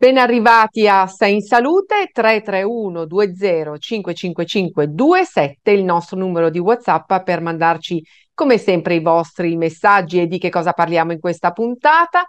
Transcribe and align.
Ben 0.00 0.16
arrivati 0.16 0.88
a 0.88 1.06
Sei 1.06 1.34
in 1.34 1.40
Salute 1.42 2.08
331 2.10 3.04
20 3.04 3.78
555 3.78 4.86
27 4.86 5.72
il 5.72 5.84
nostro 5.84 6.16
numero 6.16 6.48
di 6.48 6.58
WhatsApp 6.58 7.16
per 7.22 7.42
mandarci 7.42 8.02
come 8.32 8.56
sempre 8.56 8.94
i 8.94 9.02
vostri 9.02 9.58
messaggi 9.58 10.18
e 10.18 10.26
di 10.26 10.38
che 10.38 10.48
cosa 10.48 10.72
parliamo 10.72 11.12
in 11.12 11.20
questa 11.20 11.50
puntata. 11.50 12.24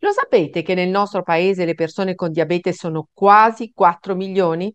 Lo 0.00 0.12
sapete 0.12 0.60
che 0.60 0.74
nel 0.74 0.90
nostro 0.90 1.22
paese 1.22 1.64
le 1.64 1.72
persone 1.72 2.14
con 2.14 2.30
diabete 2.30 2.74
sono 2.74 3.08
quasi 3.14 3.72
4 3.74 4.14
milioni 4.14 4.70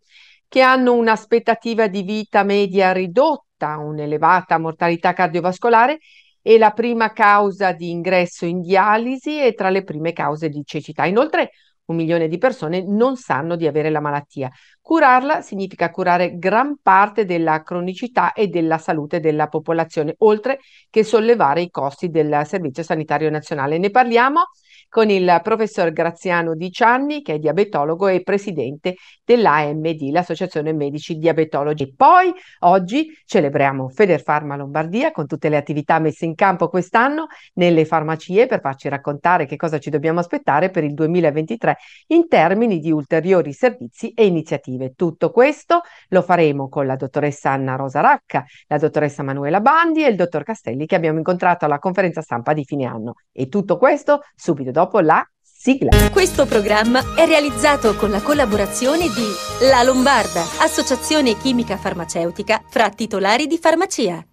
che 0.47 0.61
hanno 0.61 0.95
un'aspettativa 0.95 1.85
di 1.85 2.01
vita 2.01 2.41
media 2.41 2.91
ridotta, 2.91 3.77
un'elevata 3.77 4.57
mortalità 4.57 5.13
cardiovascolare 5.13 5.99
e 6.41 6.57
la 6.57 6.71
prima 6.71 7.11
causa 7.11 7.73
di 7.73 7.91
ingresso 7.91 8.47
in 8.47 8.61
dialisi 8.61 9.39
e 9.39 9.53
tra 9.53 9.69
le 9.69 9.83
prime 9.83 10.13
cause 10.13 10.49
di 10.49 10.63
cecità. 10.65 11.05
Inoltre 11.05 11.51
un 11.89 11.95
milione 11.95 12.27
di 12.27 12.37
persone 12.37 12.83
non 12.83 13.15
sanno 13.15 13.55
di 13.55 13.67
avere 13.67 13.89
la 13.89 13.99
malattia. 13.99 14.49
Curarla 14.81 15.41
significa 15.41 15.91
curare 15.91 16.37
gran 16.37 16.77
parte 16.81 17.25
della 17.25 17.61
cronicità 17.61 18.33
e 18.33 18.47
della 18.47 18.77
salute 18.77 19.19
della 19.19 19.47
popolazione, 19.47 20.15
oltre 20.19 20.59
che 20.89 21.03
sollevare 21.03 21.61
i 21.61 21.69
costi 21.69 22.09
del 22.09 22.41
Servizio 22.45 22.83
Sanitario 22.83 23.29
Nazionale. 23.29 23.77
Ne 23.77 23.89
parliamo 23.91 24.49
con 24.89 25.09
il 25.09 25.39
professor 25.43 25.91
Graziano 25.93 26.55
Di 26.55 26.71
Cianni, 26.71 27.21
che 27.21 27.35
è 27.35 27.39
diabetologo 27.39 28.07
e 28.07 28.23
presidente 28.23 28.95
dell'AMD, 29.23 30.09
l'Associazione 30.11 30.73
Medici 30.73 31.15
Diabetologi. 31.15 31.93
Poi 31.93 32.33
oggi 32.61 33.15
celebriamo 33.25 33.89
Federfarma 33.89 34.55
Lombardia 34.55 35.11
con 35.11 35.27
tutte 35.27 35.47
le 35.47 35.57
attività 35.57 35.99
messe 35.99 36.25
in 36.25 36.33
campo 36.33 36.67
quest'anno 36.69 37.27
nelle 37.53 37.85
farmacie 37.85 38.47
per 38.47 38.61
farci 38.61 38.89
raccontare 38.89 39.45
che 39.45 39.55
cosa 39.55 39.77
ci 39.77 39.91
dobbiamo 39.91 40.19
aspettare 40.19 40.71
per 40.71 40.83
il 40.83 40.95
2023 40.95 41.77
in 42.07 42.27
termini 42.27 42.79
di 42.79 42.91
ulteriori 42.91 43.53
servizi 43.53 44.09
e 44.09 44.25
iniziative. 44.25 44.93
Tutto 44.95 45.29
questo 45.29 45.81
lo 46.09 46.23
faremo 46.23 46.67
con 46.67 46.87
la 46.87 46.95
dottoressa 46.95 47.51
Anna 47.51 47.75
Rosa 47.75 48.01
Racca, 48.01 48.43
la 48.65 48.77
dottoressa 48.79 49.21
Manuela 49.21 49.61
Bandi 49.61 50.03
e 50.03 50.09
il 50.09 50.15
dottor 50.15 50.41
Castelli 50.43 50.87
che 50.87 50.95
abbiamo 50.95 51.19
incontrato 51.19 51.65
alla 51.65 51.77
conferenza 51.77 52.21
stampa 52.21 52.53
di 52.53 52.63
fine 52.63 52.85
anno. 52.85 53.13
E 53.31 53.47
tutto 53.49 53.77
questo 53.77 54.21
subito 54.35 54.71
dopo 54.71 54.78
la 55.01 55.27
sigla. 55.41 55.89
Questo 56.11 56.45
programma 56.45 57.01
è 57.15 57.25
realizzato 57.25 57.95
con 57.95 58.09
la 58.09 58.21
collaborazione 58.21 59.07
di 59.07 59.67
La 59.67 59.83
Lombarda, 59.83 60.41
associazione 60.61 61.37
chimica 61.37 61.75
farmaceutica 61.75 62.61
fra 62.69 62.89
titolari 62.89 63.47
di 63.47 63.57
farmacia. 63.57 64.23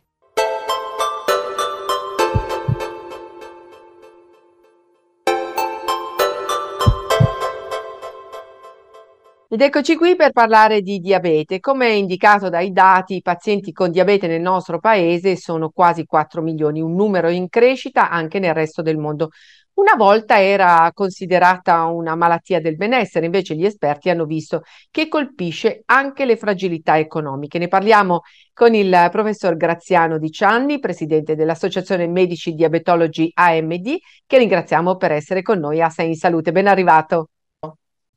Ed 9.48 9.62
eccoci 9.62 9.97
qui 9.97 10.16
per 10.16 10.33
parlare 10.33 10.83
di 10.83 10.98
diabete. 10.98 11.60
Come 11.60 11.92
indicato 11.92 12.48
dai 12.48 12.72
dati, 12.72 13.14
i 13.16 13.22
pazienti 13.22 13.72
con 13.72 13.91
diabete 13.91 14.27
nel 14.27 14.41
nostro 14.41 14.81
paese 14.81 15.34
sono 15.36 15.70
quasi 15.70 16.05
4 16.05 16.42
milioni, 16.42 16.81
un 16.81 16.94
numero 16.94 17.31
in 17.31 17.48
crescita 17.48 18.10
anche 18.10 18.38
nel 18.38 18.55
resto 18.55 18.83
del 18.83 18.98
mondo. 18.98 19.31
Una 19.77 19.94
volta 19.94 20.41
era 20.41 20.91
considerata 20.94 21.84
una 21.84 22.14
malattia 22.14 22.62
del 22.62 22.77
benessere, 22.77 23.27
invece 23.27 23.55
gli 23.55 23.66
esperti 23.66 24.08
hanno 24.08 24.24
visto 24.24 24.62
che 24.91 25.06
colpisce 25.06 25.82
anche 25.84 26.24
le 26.24 26.38
fragilità 26.38 26.98
economiche. 26.98 27.58
Ne 27.58 27.69
parliamo 27.69 28.22
con 28.54 28.74
il 28.74 29.08
professor 29.10 29.54
Graziano 29.54 30.16
Di 30.16 30.30
Cianni, 30.30 30.78
presidente 30.78 31.34
dell'Associazione 31.34 32.06
Medici 32.06 32.54
Diabetologi 32.54 33.30
AMD, 33.34 33.97
che 34.24 34.38
ringraziamo 34.38 34.97
per 34.97 35.12
essere 35.12 35.42
con 35.42 35.58
noi 35.58 35.82
a 35.82 35.91
Sei 35.91 36.08
in 36.08 36.16
Salute. 36.16 36.52
Ben 36.52 36.69
arrivato. 36.69 37.28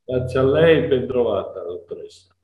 Grazie 0.02 0.38
a 0.38 0.42
lei 0.44 0.88
ben 0.88 1.06
trovata, 1.06 1.60
dottoressa. 1.60 2.34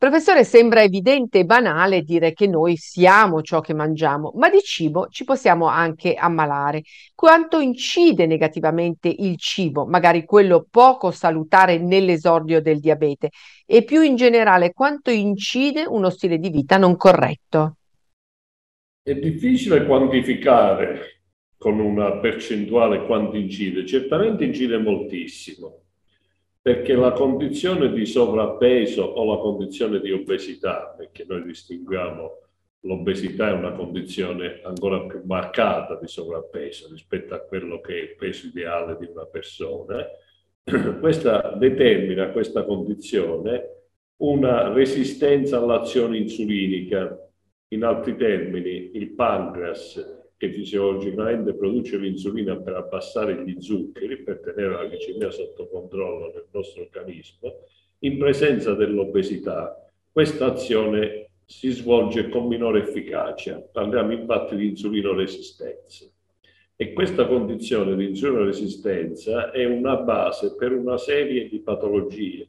Professore, 0.00 0.44
sembra 0.44 0.82
evidente 0.82 1.40
e 1.40 1.44
banale 1.44 2.00
dire 2.00 2.32
che 2.32 2.46
noi 2.46 2.78
siamo 2.78 3.42
ciò 3.42 3.60
che 3.60 3.74
mangiamo, 3.74 4.32
ma 4.36 4.48
di 4.48 4.62
cibo 4.62 5.08
ci 5.08 5.24
possiamo 5.24 5.66
anche 5.66 6.14
ammalare. 6.14 6.84
Quanto 7.14 7.58
incide 7.58 8.24
negativamente 8.24 9.14
il 9.14 9.36
cibo, 9.36 9.84
magari 9.84 10.24
quello 10.24 10.66
poco 10.70 11.10
salutare 11.10 11.76
nell'esordio 11.76 12.62
del 12.62 12.80
diabete? 12.80 13.28
E 13.66 13.84
più 13.84 14.00
in 14.00 14.16
generale, 14.16 14.72
quanto 14.72 15.10
incide 15.10 15.84
uno 15.86 16.08
stile 16.08 16.38
di 16.38 16.48
vita 16.48 16.78
non 16.78 16.96
corretto? 16.96 17.76
È 19.02 19.12
difficile 19.12 19.84
quantificare 19.84 21.24
con 21.58 21.78
una 21.78 22.16
percentuale 22.20 23.04
quanto 23.04 23.36
incide, 23.36 23.84
certamente 23.84 24.44
incide 24.44 24.78
moltissimo 24.78 25.79
perché 26.62 26.94
la 26.94 27.12
condizione 27.12 27.92
di 27.92 28.04
sovrappeso 28.04 29.02
o 29.02 29.24
la 29.34 29.40
condizione 29.40 30.00
di 30.00 30.12
obesità, 30.12 30.94
perché 30.96 31.24
noi 31.26 31.42
distinguiamo 31.44 32.38
l'obesità 32.84 33.48
è 33.48 33.52
una 33.52 33.72
condizione 33.72 34.60
ancora 34.64 35.00
più 35.02 35.20
marcata 35.24 35.96
di 35.96 36.06
sovrappeso 36.06 36.88
rispetto 36.90 37.34
a 37.34 37.40
quello 37.40 37.80
che 37.80 37.94
è 37.94 38.02
il 38.02 38.16
peso 38.16 38.46
ideale 38.46 38.96
di 38.98 39.06
una 39.06 39.26
persona, 39.26 40.06
questa 41.00 41.54
determina 41.58 42.30
questa 42.30 42.64
condizione 42.64 43.76
una 44.20 44.72
resistenza 44.72 45.58
all'azione 45.58 46.18
insulinica. 46.18 47.16
In 47.72 47.84
altri 47.84 48.16
termini, 48.16 48.90
il 48.94 49.12
pancreas 49.12 50.19
che 50.40 50.50
fisiologicamente 50.52 51.52
produce 51.52 51.98
l'insulina 51.98 52.56
per 52.56 52.72
abbassare 52.72 53.44
gli 53.44 53.60
zuccheri, 53.60 54.22
per 54.22 54.40
tenere 54.40 54.72
la 54.72 54.84
glicemia 54.84 55.30
sotto 55.30 55.68
controllo 55.68 56.32
nel 56.32 56.46
nostro 56.50 56.80
organismo, 56.80 57.66
in 57.98 58.16
presenza 58.16 58.72
dell'obesità, 58.72 59.86
questa 60.10 60.46
azione 60.46 61.32
si 61.44 61.68
svolge 61.72 62.30
con 62.30 62.46
minore 62.46 62.84
efficacia. 62.84 63.60
Parliamo 63.60 64.12
infatti 64.12 64.56
di 64.56 64.68
insulinoresistenza. 64.68 66.06
E 66.74 66.94
questa 66.94 67.26
condizione 67.26 67.94
di 67.94 68.06
insulinoresistenza 68.06 69.50
è 69.50 69.66
una 69.66 69.96
base 69.96 70.54
per 70.54 70.72
una 70.72 70.96
serie 70.96 71.50
di 71.50 71.58
patologie 71.58 72.48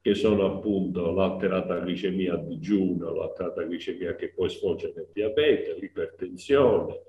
che 0.00 0.14
sono 0.14 0.44
appunto 0.44 1.10
l'alterata 1.10 1.80
glicemia 1.80 2.34
a 2.34 2.36
digiuno, 2.36 3.12
l'alterata 3.12 3.64
glicemia 3.64 4.14
che 4.14 4.28
poi 4.28 4.50
sfocia 4.50 4.92
nel 4.94 5.08
diabete, 5.12 5.76
l'ipertensione, 5.80 7.00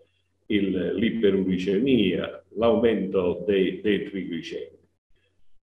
l'iperuricemia, 0.47 2.45
l'aumento 2.55 3.43
dei, 3.45 3.81
dei 3.81 4.09
trigliceridi. 4.09 4.73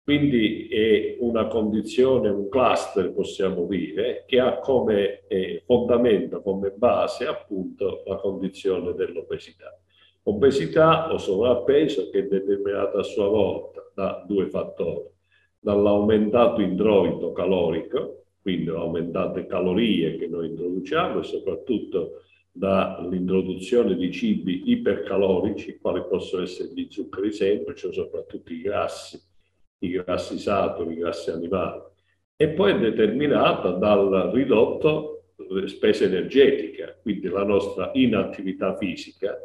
Quindi 0.09 0.67
è 0.69 1.17
una 1.19 1.45
condizione, 1.45 2.29
un 2.29 2.49
cluster 2.49 3.11
possiamo 3.11 3.65
dire, 3.67 4.23
che 4.25 4.39
ha 4.39 4.57
come 4.57 5.27
eh, 5.27 5.61
fondamento, 5.65 6.41
come 6.41 6.71
base 6.71 7.27
appunto 7.27 8.01
la 8.07 8.15
condizione 8.15 8.95
dell'obesità. 8.95 9.79
Obesità 10.23 11.13
o 11.13 11.17
sovrappeso 11.19 12.09
che 12.09 12.19
è 12.19 12.23
determinata 12.23 12.97
a 12.99 13.03
sua 13.03 13.27
volta 13.27 13.83
da 13.93 14.25
due 14.27 14.47
fattori, 14.49 15.09
dall'aumentato 15.59 16.61
introito 16.61 17.31
calorico, 17.31 18.23
quindi 18.41 18.65
l'aumentate 18.65 19.45
calorie 19.45 20.17
che 20.17 20.27
noi 20.27 20.47
introduciamo 20.47 21.19
e 21.19 21.23
soprattutto 21.23 22.23
dall'introduzione 22.51 23.95
di 23.95 24.11
cibi 24.11 24.63
ipercalorici, 24.71 25.77
quali 25.77 26.03
possono 26.07 26.43
essere 26.43 26.69
gli 26.73 26.87
zuccheri 26.89 27.31
semplici 27.31 27.85
o 27.85 27.91
soprattutto 27.91 28.51
i 28.51 28.61
grassi, 28.61 29.19
i 29.79 29.89
grassi 29.89 30.37
saturi, 30.37 30.93
i 30.93 30.97
grassi 30.99 31.29
animali, 31.29 31.81
e 32.35 32.49
poi 32.49 32.73
è 32.73 32.79
determinata 32.79 33.71
dal 33.71 34.31
ridotto 34.33 35.33
spesa 35.65 36.05
energetica, 36.05 36.95
quindi 37.01 37.27
la 37.27 37.43
nostra 37.43 37.91
inattività 37.93 38.75
fisica. 38.75 39.37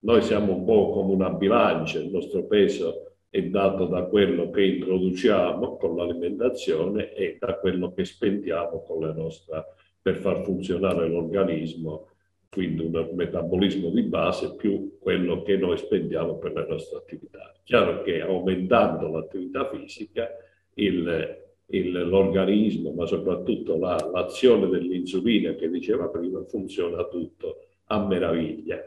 Noi 0.00 0.22
siamo 0.22 0.54
un 0.54 0.64
po' 0.64 0.90
come 0.90 1.12
una 1.12 1.30
bilancia, 1.30 1.98
il 1.98 2.10
nostro 2.10 2.44
peso 2.46 3.12
è 3.28 3.42
dato 3.42 3.86
da 3.86 4.04
quello 4.04 4.50
che 4.50 4.64
introduciamo 4.64 5.76
con 5.76 5.96
l'alimentazione 5.96 7.12
e 7.12 7.36
da 7.38 7.58
quello 7.58 7.92
che 7.92 8.04
spendiamo 8.04 8.82
con 8.82 9.00
la 9.00 9.12
nostra, 9.12 9.66
per 10.00 10.16
far 10.16 10.42
funzionare 10.42 11.08
l'organismo 11.08 12.10
quindi 12.56 12.84
un 12.84 13.10
metabolismo 13.12 13.90
di 13.90 14.00
base 14.00 14.54
più 14.54 14.96
quello 14.98 15.42
che 15.42 15.58
noi 15.58 15.76
spendiamo 15.76 16.38
per 16.38 16.54
le 16.54 16.66
nostre 16.66 16.96
attività. 16.96 17.52
Chiaro 17.62 18.00
che 18.00 18.22
aumentando 18.22 19.08
l'attività 19.08 19.68
fisica 19.68 20.26
il, 20.72 21.38
il, 21.66 22.08
l'organismo, 22.08 22.92
ma 22.92 23.04
soprattutto 23.04 23.76
la, 23.76 23.98
l'azione 24.10 24.68
dell'insulina 24.68 25.52
che 25.52 25.68
diceva 25.68 26.08
prima, 26.08 26.42
funziona 26.44 27.04
tutto 27.08 27.58
a 27.88 28.06
meraviglia. 28.06 28.82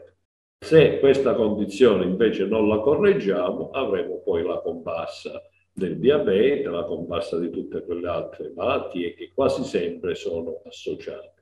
Se 0.58 0.98
questa 0.98 1.34
condizione 1.34 2.06
invece 2.06 2.46
non 2.46 2.66
la 2.66 2.80
correggiamo, 2.80 3.70
avremo 3.70 4.18
poi 4.18 4.42
la 4.42 4.58
comparsa 4.58 5.40
del 5.72 5.96
diabete, 5.96 6.68
la 6.68 6.82
comparsa 6.82 7.38
di 7.38 7.50
tutte 7.50 7.84
quelle 7.84 8.08
altre 8.08 8.52
malattie 8.52 9.14
che 9.14 9.30
quasi 9.32 9.62
sempre 9.62 10.16
sono 10.16 10.60
associate 10.64 11.39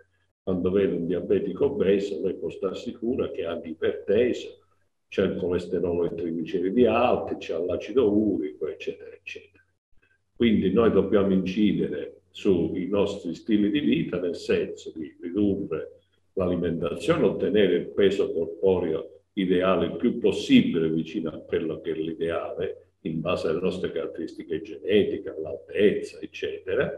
quando 0.49 0.71
vede 0.71 0.97
un 0.97 1.07
diabetico 1.07 1.67
obeso, 1.67 2.23
lei 2.23 2.33
può 2.33 2.49
stare 2.49 2.75
sicura 2.75 3.31
che 3.31 3.43
è 3.43 3.45
anche 3.45 3.69
iperteso, 3.69 4.61
c'è 5.07 5.25
il 5.25 5.37
colesterolo 5.37 6.05
e 6.05 6.15
i 6.15 6.17
trigliceridi 6.17 6.87
alti, 6.87 7.37
c'è 7.37 7.63
l'acido 7.63 8.11
urico, 8.11 8.67
eccetera, 8.67 9.11
eccetera. 9.13 9.63
Quindi 10.35 10.73
noi 10.73 10.91
dobbiamo 10.91 11.35
incidere 11.35 12.23
sui 12.31 12.89
nostri 12.89 13.35
stili 13.35 13.71
di 13.71 13.81
vita 13.81 14.19
nel 14.19 14.37
senso 14.37 14.91
di 14.95 15.15
ridurre 15.21 15.99
l'alimentazione, 16.33 17.27
ottenere 17.27 17.75
il 17.75 17.89
peso 17.89 18.33
corporeo 18.33 19.25
ideale 19.35 19.85
il 19.85 19.97
più 19.97 20.19
possibile 20.19 20.89
vicino 20.89 21.29
a 21.29 21.41
quello 21.41 21.79
che 21.83 21.91
è 21.91 21.95
l'ideale 21.95 22.93
in 23.01 23.21
base 23.21 23.49
alle 23.49 23.61
nostre 23.61 23.93
caratteristiche 23.93 24.63
genetiche, 24.63 25.29
all'altezza, 25.29 26.19
eccetera. 26.21 26.91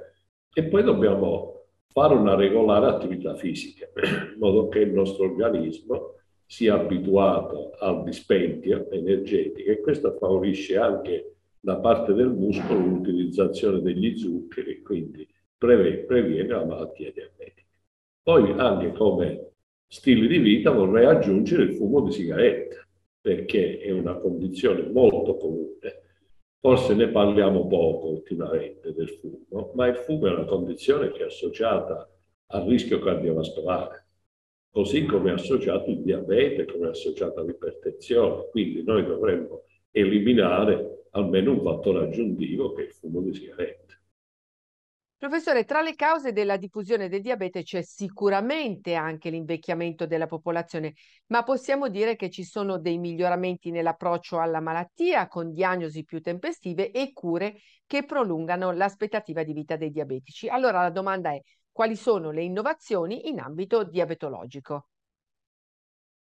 E 0.52 0.64
poi 0.67 0.85
dobbiamo 0.85 1.59
fare 1.92 2.14
una 2.14 2.34
regolare 2.34 2.87
attività 2.87 3.34
fisica, 3.34 3.88
in 4.32 4.38
modo 4.38 4.69
che 4.69 4.81
il 4.81 4.92
nostro 4.92 5.25
organismo 5.25 6.14
sia 6.46 6.75
abituato 6.75 7.70
al 7.78 8.02
dispendio 8.02 8.90
energetico 8.90 9.70
e 9.70 9.81
questo 9.81 10.16
favorisce 10.19 10.76
anche 10.76 11.34
da 11.60 11.78
parte 11.78 12.12
del 12.12 12.31
muscolo 12.31 12.81
l'utilizzazione 12.81 13.81
degli 13.82 14.16
zuccheri 14.16 14.70
e 14.70 14.82
quindi 14.82 15.28
previene 15.56 16.48
la 16.48 16.64
malattia 16.64 17.12
diabetica. 17.12 17.69
Poi 18.22 18.50
anche 18.56 18.92
come 18.92 19.50
stile 19.87 20.26
di 20.26 20.38
vita 20.38 20.70
vorrei 20.70 21.04
aggiungere 21.04 21.64
il 21.64 21.75
fumo 21.75 22.00
di 22.02 22.12
sigaretta, 22.12 22.76
perché 23.20 23.78
è 23.78 23.90
una 23.90 24.14
condizione 24.14 24.88
molto 24.90 25.37
comune. 25.37 26.09
Forse 26.60 26.94
ne 26.94 27.08
parliamo 27.08 27.66
poco 27.66 28.08
ultimamente 28.08 28.92
del 28.92 29.08
fumo, 29.08 29.72
ma 29.74 29.86
il 29.86 29.96
fumo 29.96 30.26
è 30.26 30.32
una 30.32 30.44
condizione 30.44 31.10
che 31.10 31.22
è 31.22 31.24
associata 31.24 32.06
al 32.48 32.66
rischio 32.66 32.98
cardiovascolare, 32.98 34.06
così 34.70 35.06
come 35.06 35.30
è 35.30 35.34
associato 35.34 35.88
il 35.88 36.02
diabete, 36.02 36.66
come 36.66 36.88
è 36.88 36.90
associato 36.90 37.40
all'ipertensione. 37.40 38.48
Quindi 38.50 38.82
noi 38.82 39.06
dovremmo 39.06 39.62
eliminare 39.90 41.06
almeno 41.12 41.52
un 41.52 41.62
fattore 41.62 42.04
aggiuntivo 42.04 42.72
che 42.72 42.82
è 42.82 42.84
il 42.86 42.92
fumo 42.92 43.22
di 43.22 43.32
sigaretta. 43.32 44.00
Professore, 45.20 45.67
tra 45.67 45.82
le 45.82 45.96
cause 45.96 46.32
della 46.32 46.56
diffusione 46.56 47.11
del 47.11 47.20
diabete 47.20 47.62
c'è 47.62 47.82
sicuramente 47.82 48.94
anche 48.94 49.28
l'invecchiamento 49.28 50.06
della 50.06 50.26
popolazione, 50.26 50.94
ma 51.26 51.43
possiamo 51.43 51.90
dire 51.90 52.17
che 52.17 52.31
ci 52.31 52.43
sono 52.43 52.78
dei 52.78 52.96
miglioramenti 52.96 53.70
nell'approccio 53.70 54.38
alla 54.38 54.61
malattia 54.61 55.28
con 55.28 55.52
diagnosi 55.52 56.05
più 56.05 56.22
tempestive 56.22 56.90
e 56.90 57.12
cure 57.12 57.56
che 57.87 58.06
prolungano 58.06 58.70
l'aspettativa 58.72 59.43
di 59.43 59.52
vita 59.52 59.76
dei 59.76 59.90
diabetici. 59.90 60.49
Allora 60.49 60.81
la 60.81 60.88
domanda 60.88 61.32
è 61.32 61.40
quali 61.70 61.96
sono 61.96 62.31
le 62.31 62.43
innovazioni 62.43 63.28
in 63.28 63.40
ambito 63.40 63.84
diabetologico? 63.84 64.87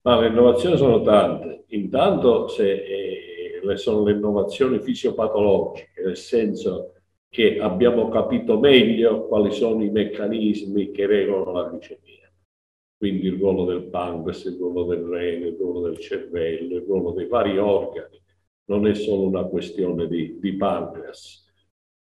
Ma 0.01 0.19
le 0.19 0.28
innovazioni 0.28 0.78
sono 0.78 1.01
tante. 1.01 1.63
Intanto 1.69 2.48
se, 2.48 2.72
eh, 2.72 3.75
sono 3.75 4.04
le 4.04 4.12
innovazioni 4.12 4.80
fisiopatologiche, 4.80 6.04
nel 6.04 6.16
senso 6.16 6.94
che 7.33 7.57
abbiamo 7.57 8.09
capito 8.09 8.59
meglio 8.59 9.25
quali 9.25 9.51
sono 9.51 9.83
i 9.83 9.89
meccanismi 9.89 10.91
che 10.91 11.07
regolano 11.07 11.51
la 11.51 11.68
glicemia. 11.71 12.31
Quindi 12.95 13.25
il 13.25 13.39
ruolo 13.39 13.65
del 13.65 13.85
pancreas, 13.85 14.44
il 14.44 14.56
ruolo 14.56 14.83
del 14.83 15.03
rene, 15.03 15.47
il 15.47 15.56
ruolo 15.57 15.81
del 15.81 15.97
cervello, 15.97 16.75
il 16.75 16.83
ruolo 16.85 17.12
dei 17.13 17.25
vari 17.25 17.57
organi. 17.57 18.21
Non 18.65 18.85
è 18.85 18.94
solo 18.94 19.24
una 19.24 19.45
questione 19.45 20.07
di, 20.07 20.38
di 20.39 20.53
pancreas. 20.53 21.51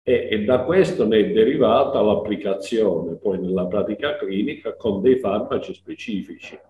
E, 0.02 0.28
e 0.30 0.44
da 0.44 0.64
questo 0.64 1.06
ne 1.06 1.18
è 1.20 1.32
derivata 1.32 2.02
l'applicazione 2.02 3.16
poi 3.16 3.40
nella 3.40 3.66
pratica 3.66 4.18
clinica 4.18 4.76
con 4.76 5.00
dei 5.00 5.18
farmaci 5.18 5.72
specifici 5.72 6.60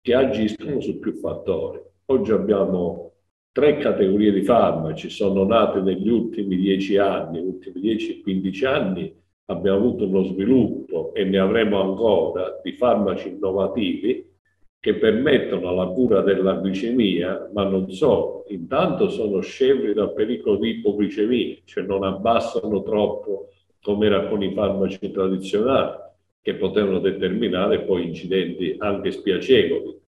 che 0.00 0.12
agiscono 0.12 0.80
su 0.80 0.98
più 0.98 1.12
fattori. 1.12 1.80
Oggi 2.06 2.32
abbiamo 2.32 3.12
tre 3.56 3.78
categorie 3.78 4.32
di 4.32 4.42
farmaci 4.42 5.08
sono 5.08 5.46
nate 5.46 5.80
negli 5.80 6.10
ultimi 6.10 6.56
dieci 6.56 6.98
anni, 6.98 7.38
negli 7.38 7.46
ultimi 7.46 7.80
10-15 7.80 8.66
anni 8.66 9.16
abbiamo 9.46 9.78
avuto 9.78 10.04
uno 10.04 10.24
sviluppo 10.24 11.14
e 11.14 11.24
ne 11.24 11.38
avremo 11.38 11.80
ancora 11.80 12.60
di 12.62 12.72
farmaci 12.72 13.28
innovativi 13.28 14.30
che 14.78 14.96
permettono 14.96 15.72
la 15.72 15.86
cura 15.86 16.20
della 16.20 16.60
glicemia, 16.60 17.48
ma 17.54 17.64
non 17.64 17.90
solo, 17.90 18.44
intanto 18.48 19.08
sono 19.08 19.40
scevri 19.40 19.94
dal 19.94 20.12
pericolo 20.12 20.58
di 20.58 20.72
ipoglicemia, 20.72 21.56
cioè 21.64 21.84
non 21.84 22.04
abbassano 22.04 22.82
troppo 22.82 23.48
come 23.80 24.04
era 24.04 24.28
con 24.28 24.42
i 24.42 24.52
farmaci 24.52 25.10
tradizionali, 25.10 25.96
che 26.42 26.56
potevano 26.56 26.98
determinare 26.98 27.84
poi 27.84 28.04
incidenti 28.04 28.74
anche 28.78 29.12
spiacevoli 29.12 30.04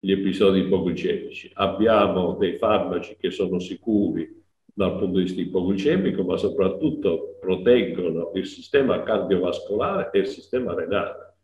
gli 0.00 0.12
episodi 0.12 0.60
ipoglicemici. 0.60 1.50
Abbiamo 1.54 2.34
dei 2.34 2.56
farmaci 2.56 3.16
che 3.18 3.30
sono 3.30 3.58
sicuri 3.58 4.36
dal 4.64 4.96
punto 4.96 5.18
di 5.18 5.24
vista 5.24 5.40
ipoglicemico, 5.40 6.22
ma 6.22 6.36
soprattutto 6.36 7.36
proteggono 7.40 8.30
il 8.34 8.46
sistema 8.46 9.02
cardiovascolare 9.02 10.10
e 10.12 10.20
il 10.20 10.26
sistema 10.26 10.74
renale. 10.74 11.34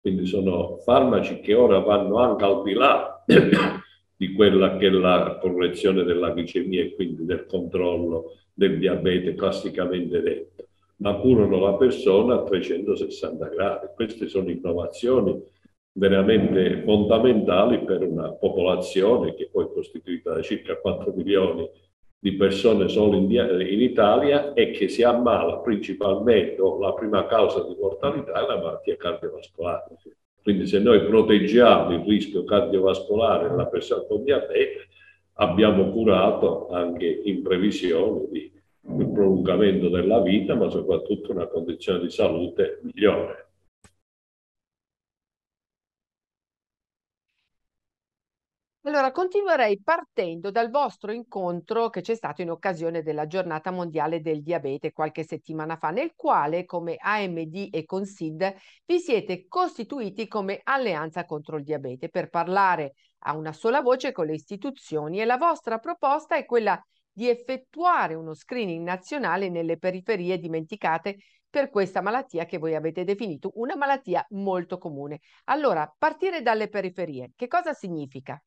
Quindi 0.00 0.24
sono 0.24 0.78
farmaci 0.78 1.40
che 1.40 1.54
ora 1.54 1.80
vanno 1.80 2.16
anche 2.18 2.44
al 2.44 2.62
di 2.62 2.72
là 2.72 3.22
di 4.16 4.32
quella 4.32 4.76
che 4.78 4.86
è 4.86 4.90
la 4.90 5.38
correzione 5.40 6.02
della 6.04 6.32
glicemia 6.32 6.82
e 6.82 6.94
quindi 6.94 7.26
del 7.26 7.44
controllo 7.46 8.36
del 8.54 8.78
diabete 8.78 9.34
classicamente 9.34 10.22
detto, 10.22 10.68
ma 10.96 11.14
curano 11.14 11.60
la 11.60 11.74
persona 11.74 12.36
a 12.36 12.42
360 12.42 13.48
gradi. 13.48 13.86
Queste 13.94 14.28
sono 14.28 14.50
innovazioni 14.50 15.40
veramente 15.98 16.82
fondamentali 16.84 17.84
per 17.84 18.02
una 18.02 18.32
popolazione 18.32 19.34
che 19.34 19.48
poi 19.50 19.64
è 19.64 19.72
costituita 19.72 20.34
da 20.34 20.42
circa 20.42 20.76
4 20.76 21.12
milioni 21.14 21.68
di 22.20 22.32
persone 22.34 22.88
solo 22.88 23.16
in, 23.16 23.30
in 23.30 23.80
Italia 23.80 24.52
e 24.52 24.70
che 24.70 24.88
si 24.88 25.02
ammala 25.02 25.58
principalmente, 25.58 26.56
la 26.80 26.92
prima 26.94 27.26
causa 27.26 27.62
di 27.62 27.76
mortalità 27.78 28.32
è 28.32 28.46
la 28.46 28.56
malattia 28.56 28.96
cardiovascolare. 28.96 29.96
Quindi 30.42 30.66
se 30.66 30.78
noi 30.78 31.04
proteggiamo 31.04 31.92
il 31.92 32.04
rischio 32.04 32.44
cardiovascolare 32.44 33.48
della 33.48 33.66
persona 33.66 34.02
con 34.02 34.24
diabete, 34.24 34.88
abbiamo 35.34 35.90
curato 35.90 36.68
anche 36.70 37.06
in 37.24 37.42
previsione 37.42 38.26
di 38.30 38.56
il 38.96 39.10
prolungamento 39.10 39.88
della 39.90 40.20
vita, 40.20 40.54
ma 40.54 40.70
soprattutto 40.70 41.32
una 41.32 41.46
condizione 41.46 42.00
di 42.00 42.10
salute 42.10 42.80
migliore. 42.82 43.47
Allora, 49.08 49.22
continuerei 49.22 49.80
partendo 49.82 50.50
dal 50.50 50.68
vostro 50.68 51.12
incontro 51.12 51.88
che 51.88 52.02
c'è 52.02 52.14
stato 52.14 52.42
in 52.42 52.50
occasione 52.50 53.02
della 53.02 53.26
giornata 53.26 53.70
mondiale 53.70 54.20
del 54.20 54.42
diabete 54.42 54.92
qualche 54.92 55.24
settimana 55.24 55.76
fa, 55.78 55.90
nel 55.90 56.12
quale 56.14 56.66
come 56.66 56.96
AMD 56.98 57.68
e 57.70 57.84
Consid 57.86 58.54
vi 58.84 58.98
siete 58.98 59.46
costituiti 59.48 60.28
come 60.28 60.60
alleanza 60.62 61.24
contro 61.24 61.56
il 61.56 61.64
diabete 61.64 62.10
per 62.10 62.28
parlare 62.28 62.94
a 63.20 63.34
una 63.34 63.54
sola 63.54 63.80
voce 63.80 64.12
con 64.12 64.26
le 64.26 64.34
istituzioni 64.34 65.20
e 65.20 65.24
la 65.24 65.38
vostra 65.38 65.78
proposta 65.78 66.36
è 66.36 66.44
quella 66.44 66.78
di 67.10 67.30
effettuare 67.30 68.12
uno 68.14 68.34
screening 68.34 68.84
nazionale 68.84 69.48
nelle 69.48 69.78
periferie 69.78 70.38
dimenticate 70.38 71.16
per 71.48 71.70
questa 71.70 72.02
malattia 72.02 72.44
che 72.44 72.58
voi 72.58 72.74
avete 72.74 73.04
definito 73.04 73.52
una 73.54 73.74
malattia 73.74 74.24
molto 74.30 74.76
comune. 74.76 75.20
Allora, 75.44 75.90
partire 75.96 76.42
dalle 76.42 76.68
periferie, 76.68 77.32
che 77.34 77.46
cosa 77.46 77.72
significa? 77.72 78.38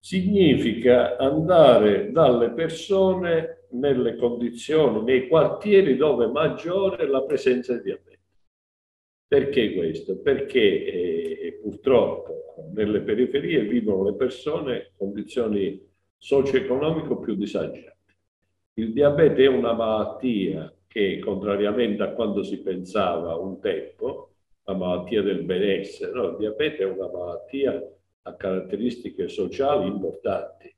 Significa 0.00 1.16
andare 1.16 2.10
dalle 2.12 2.50
persone 2.50 3.66
nelle 3.70 4.16
condizioni, 4.16 5.02
nei 5.02 5.28
quartieri 5.28 5.96
dove 5.96 6.26
maggiore 6.28 7.04
è 7.04 7.06
la 7.06 7.22
presenza 7.22 7.74
di 7.74 7.82
diabete. 7.82 8.20
Perché 9.26 9.74
questo? 9.74 10.20
Perché 10.20 10.60
eh, 10.60 11.58
purtroppo 11.60 12.54
nelle 12.72 13.00
periferie 13.00 13.62
vivono 13.62 14.04
le 14.04 14.14
persone 14.14 14.76
in 14.76 14.92
condizioni 14.96 15.84
socio-economiche 16.16 17.18
più 17.18 17.34
disagiate. 17.34 17.96
Il 18.74 18.92
diabete 18.92 19.44
è 19.44 19.48
una 19.48 19.72
malattia 19.72 20.72
che, 20.86 21.18
contrariamente 21.18 22.02
a 22.02 22.12
quando 22.12 22.42
si 22.42 22.60
pensava 22.60 23.34
un 23.34 23.60
tempo, 23.60 24.34
la 24.64 24.74
malattia 24.74 25.22
del 25.22 25.42
benessere, 25.42 26.12
no, 26.12 26.28
il 26.28 26.36
diabete 26.36 26.78
è 26.78 26.86
una 26.86 27.08
malattia 27.08 27.82
ha 28.26 28.34
caratteristiche 28.34 29.28
sociali 29.28 29.86
importanti, 29.86 30.74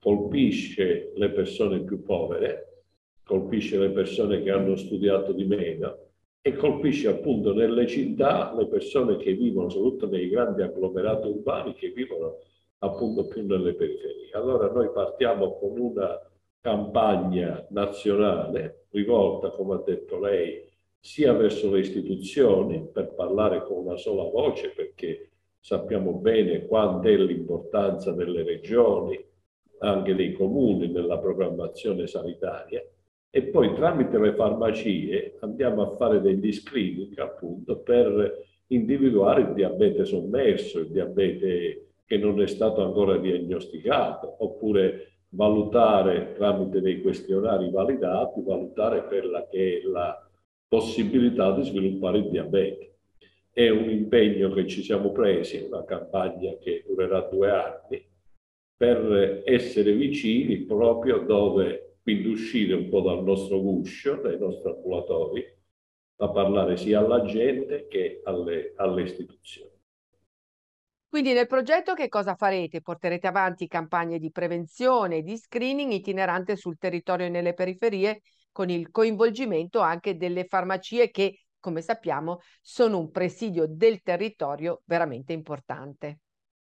colpisce 0.00 1.12
le 1.14 1.30
persone 1.30 1.80
più 1.80 2.02
povere, 2.02 2.84
colpisce 3.22 3.78
le 3.78 3.90
persone 3.90 4.42
che 4.42 4.50
hanno 4.50 4.76
studiato 4.76 5.32
di 5.32 5.44
meno 5.44 5.98
e 6.40 6.54
colpisce 6.54 7.08
appunto 7.08 7.52
nelle 7.52 7.86
città 7.86 8.54
le 8.56 8.66
persone 8.66 9.16
che 9.16 9.34
vivono, 9.34 9.68
soprattutto 9.68 10.08
nei 10.08 10.28
grandi 10.28 10.62
agglomerati 10.62 11.28
urbani, 11.28 11.74
che 11.74 11.90
vivono 11.90 12.38
appunto 12.78 13.26
più 13.26 13.44
nelle 13.44 13.74
periferie. 13.74 14.30
Allora 14.32 14.70
noi 14.70 14.90
partiamo 14.90 15.58
con 15.58 15.78
una 15.78 16.18
campagna 16.60 17.66
nazionale 17.70 18.86
rivolta, 18.90 19.50
come 19.50 19.74
ha 19.74 19.82
detto 19.84 20.18
lei, 20.18 20.64
sia 20.98 21.32
verso 21.34 21.70
le 21.70 21.80
istituzioni 21.80 22.88
per 22.90 23.12
parlare 23.14 23.62
con 23.64 23.84
una 23.84 23.96
sola 23.96 24.22
voce, 24.24 24.70
perché 24.70 25.30
sappiamo 25.66 26.12
bene 26.12 26.64
quanta 26.64 27.08
è 27.08 27.16
l'importanza 27.16 28.12
delle 28.12 28.44
regioni, 28.44 29.20
anche 29.78 30.14
dei 30.14 30.32
comuni 30.32 30.86
nella 30.86 31.18
programmazione 31.18 32.06
sanitaria 32.06 32.80
e 33.28 33.42
poi 33.48 33.74
tramite 33.74 34.16
le 34.16 34.36
farmacie 34.36 35.36
andiamo 35.40 35.82
a 35.82 35.96
fare 35.96 36.20
degli 36.20 36.52
screening 36.52 37.18
appunto 37.18 37.78
per 37.80 38.44
individuare 38.68 39.40
il 39.40 39.54
diabete 39.54 40.04
sommerso, 40.04 40.78
il 40.78 40.86
diabete 40.92 41.94
che 42.06 42.16
non 42.16 42.40
è 42.40 42.46
stato 42.46 42.84
ancora 42.84 43.16
diagnosticato, 43.16 44.36
oppure 44.38 45.14
valutare 45.30 46.32
tramite 46.34 46.80
dei 46.80 47.02
questionari 47.02 47.72
validati, 47.72 48.40
valutare 48.40 49.04
quella 49.08 49.48
che 49.48 49.80
è 49.80 49.82
la 49.84 50.16
possibilità 50.68 51.50
di 51.50 51.64
sviluppare 51.64 52.18
il 52.18 52.30
diabete. 52.30 52.95
È 53.56 53.70
un 53.70 53.88
impegno 53.88 54.52
che 54.52 54.66
ci 54.66 54.82
siamo 54.82 55.12
presi, 55.12 55.56
una 55.66 55.82
campagna 55.82 56.58
che 56.58 56.84
durerà 56.86 57.22
due 57.22 57.50
anni, 57.50 58.06
per 58.76 59.40
essere 59.46 59.94
vicini 59.94 60.58
proprio 60.58 61.20
dove, 61.20 62.00
quindi 62.02 62.28
uscire 62.28 62.74
un 62.74 62.90
po' 62.90 63.00
dal 63.00 63.24
nostro 63.24 63.62
guscio, 63.62 64.16
dai 64.16 64.38
nostri 64.38 64.68
ambulatori, 64.68 65.42
a 66.16 66.30
parlare 66.30 66.76
sia 66.76 66.98
alla 66.98 67.24
gente 67.24 67.86
che 67.88 68.20
alle, 68.24 68.74
alle 68.76 69.02
istituzioni. 69.04 69.70
Quindi 71.08 71.32
nel 71.32 71.46
progetto 71.46 71.94
che 71.94 72.08
cosa 72.10 72.34
farete? 72.34 72.82
Porterete 72.82 73.26
avanti 73.26 73.68
campagne 73.68 74.18
di 74.18 74.30
prevenzione 74.30 75.16
e 75.16 75.22
di 75.22 75.38
screening 75.38 75.92
itinerante 75.92 76.56
sul 76.56 76.76
territorio 76.76 77.24
e 77.24 77.30
nelle 77.30 77.54
periferie 77.54 78.20
con 78.52 78.68
il 78.68 78.90
coinvolgimento 78.90 79.80
anche 79.80 80.18
delle 80.18 80.44
farmacie 80.44 81.10
che, 81.10 81.45
come 81.66 81.80
sappiamo, 81.80 82.38
sono 82.62 82.96
un 82.96 83.10
presidio 83.10 83.66
del 83.66 84.00
territorio 84.02 84.82
veramente 84.84 85.32
importante. 85.32 86.20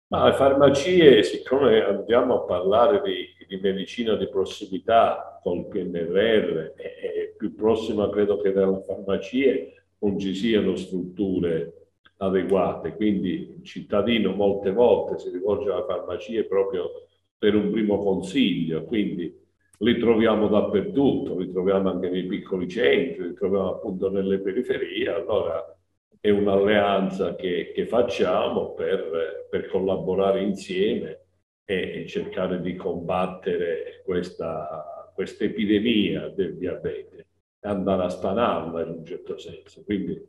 Ma 0.08 0.28
le 0.28 0.34
farmacie, 0.34 1.22
siccome 1.22 1.82
andiamo 1.82 2.42
a 2.42 2.44
parlare 2.44 3.00
di, 3.00 3.24
di 3.48 3.58
medicina 3.62 4.14
di 4.16 4.28
prossimità 4.28 5.40
col 5.42 5.68
PNRR, 5.68 6.74
è, 6.74 7.32
più 7.34 7.54
prossima 7.54 8.10
credo 8.10 8.42
che 8.42 8.52
dalle 8.52 8.82
farmacie 8.82 9.84
non 10.00 10.18
ci 10.18 10.34
siano 10.34 10.76
strutture 10.76 11.92
adeguate, 12.18 12.94
quindi 12.94 13.56
il 13.56 13.64
cittadino 13.64 14.34
molte 14.34 14.70
volte 14.70 15.18
si 15.18 15.30
rivolge 15.30 15.70
alla 15.70 15.86
farmacia 15.86 16.42
proprio 16.42 16.90
per 17.38 17.54
un 17.54 17.70
primo 17.70 17.96
consiglio, 17.96 18.84
quindi 18.84 19.34
li 19.82 19.98
troviamo 19.98 20.48
dappertutto, 20.48 21.38
li 21.38 21.50
troviamo 21.50 21.90
anche 21.90 22.10
nei 22.10 22.26
piccoli 22.26 22.68
centri, 22.68 23.28
li 23.28 23.34
troviamo 23.34 23.74
appunto 23.76 24.10
nelle 24.10 24.40
periferie, 24.40 25.08
allora 25.08 25.74
è 26.20 26.28
un'alleanza 26.28 27.34
che, 27.34 27.72
che 27.74 27.86
facciamo 27.86 28.74
per, 28.74 29.46
per, 29.48 29.68
collaborare 29.68 30.42
insieme 30.42 31.24
e, 31.64 32.02
e, 32.02 32.06
cercare 32.06 32.60
di 32.60 32.76
combattere 32.76 34.02
questa, 34.04 35.12
epidemia 35.16 36.28
del 36.28 36.56
diabete 36.56 37.26
e 37.58 37.68
andare 37.68 38.04
a 38.04 38.08
stanarla 38.08 38.82
in 38.82 38.88
un 38.90 39.04
certo 39.04 39.38
senso. 39.38 39.82
Quindi 39.82 40.22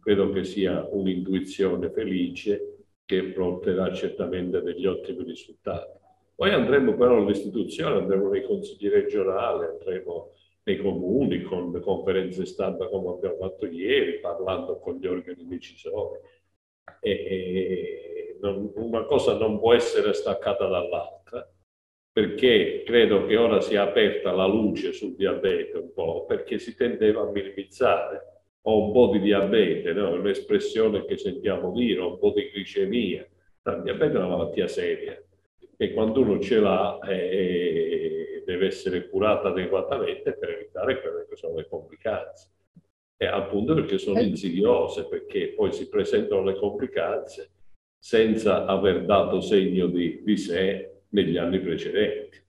credo 0.00 0.30
che 0.30 0.44
sia 0.44 0.86
un'intuizione 0.90 1.90
felice 1.90 2.76
che 3.06 3.24
porterà 3.24 3.92
certamente 3.92 4.60
degli 4.60 4.84
ottimi 4.84 5.24
risultati. 5.24 5.97
Poi 6.38 6.52
andremo 6.52 6.94
però 6.94 7.16
all'istituzione, 7.16 7.96
andremo 7.96 8.28
nei 8.28 8.44
consigli 8.44 8.88
regionali, 8.88 9.64
andremo 9.64 10.34
nei 10.62 10.76
comuni 10.78 11.42
con 11.42 11.80
conferenze 11.80 12.46
stampa 12.46 12.86
come 12.86 13.08
abbiamo 13.08 13.38
fatto 13.38 13.66
ieri, 13.66 14.20
parlando 14.20 14.78
con 14.78 14.98
gli 14.98 15.06
organi 15.08 15.48
decisori. 15.48 16.20
E, 17.00 17.10
e 17.10 18.38
non, 18.40 18.70
una 18.76 19.02
cosa 19.06 19.36
non 19.36 19.58
può 19.58 19.74
essere 19.74 20.12
staccata 20.12 20.68
dall'altra, 20.68 21.44
perché 22.12 22.84
credo 22.86 23.26
che 23.26 23.36
ora 23.36 23.60
sia 23.60 23.82
aperta 23.82 24.30
la 24.30 24.46
luce 24.46 24.92
sul 24.92 25.16
diabete 25.16 25.76
un 25.76 25.92
po', 25.92 26.24
perché 26.24 26.60
si 26.60 26.76
tendeva 26.76 27.22
a 27.22 27.30
minimizzare 27.32 28.44
ho 28.62 28.86
un 28.86 28.92
po' 28.92 29.08
di 29.08 29.18
diabete, 29.18 29.92
no? 29.92 30.12
un'espressione 30.12 31.04
che 31.04 31.16
sentiamo 31.16 31.72
dire, 31.72 32.00
ho 32.00 32.12
un 32.12 32.18
po' 32.20 32.32
di 32.32 32.48
glicemia. 32.54 33.26
Il 33.64 33.80
diabete 33.82 34.12
è 34.14 34.18
una 34.18 34.28
malattia 34.28 34.68
seria 34.68 35.20
e 35.80 35.92
quando 35.92 36.22
uno 36.22 36.40
ce 36.40 36.58
l'ha 36.58 36.98
eh, 37.06 38.42
deve 38.44 38.66
essere 38.66 39.08
curata 39.08 39.48
adeguatamente 39.48 40.32
per 40.32 40.50
evitare 40.50 41.00
quelle 41.00 41.26
che 41.28 41.36
sono 41.36 41.56
le 41.56 41.68
complicanze. 41.68 42.50
E 43.16 43.26
appunto 43.26 43.74
perché 43.74 43.96
sono 43.98 44.20
insidiose, 44.20 45.06
perché 45.06 45.52
poi 45.54 45.72
si 45.72 45.88
presentano 45.88 46.42
le 46.42 46.56
complicanze 46.56 47.50
senza 47.96 48.64
aver 48.64 49.04
dato 49.04 49.40
segno 49.40 49.86
di, 49.86 50.22
di 50.24 50.36
sé 50.36 51.02
negli 51.10 51.36
anni 51.36 51.60
precedenti. 51.60 52.44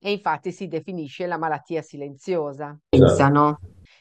E 0.00 0.12
infatti 0.12 0.52
si 0.52 0.68
definisce 0.68 1.26
la 1.26 1.36
malattia 1.36 1.82
silenziosa. 1.82 2.78
Pensano. 2.88 3.58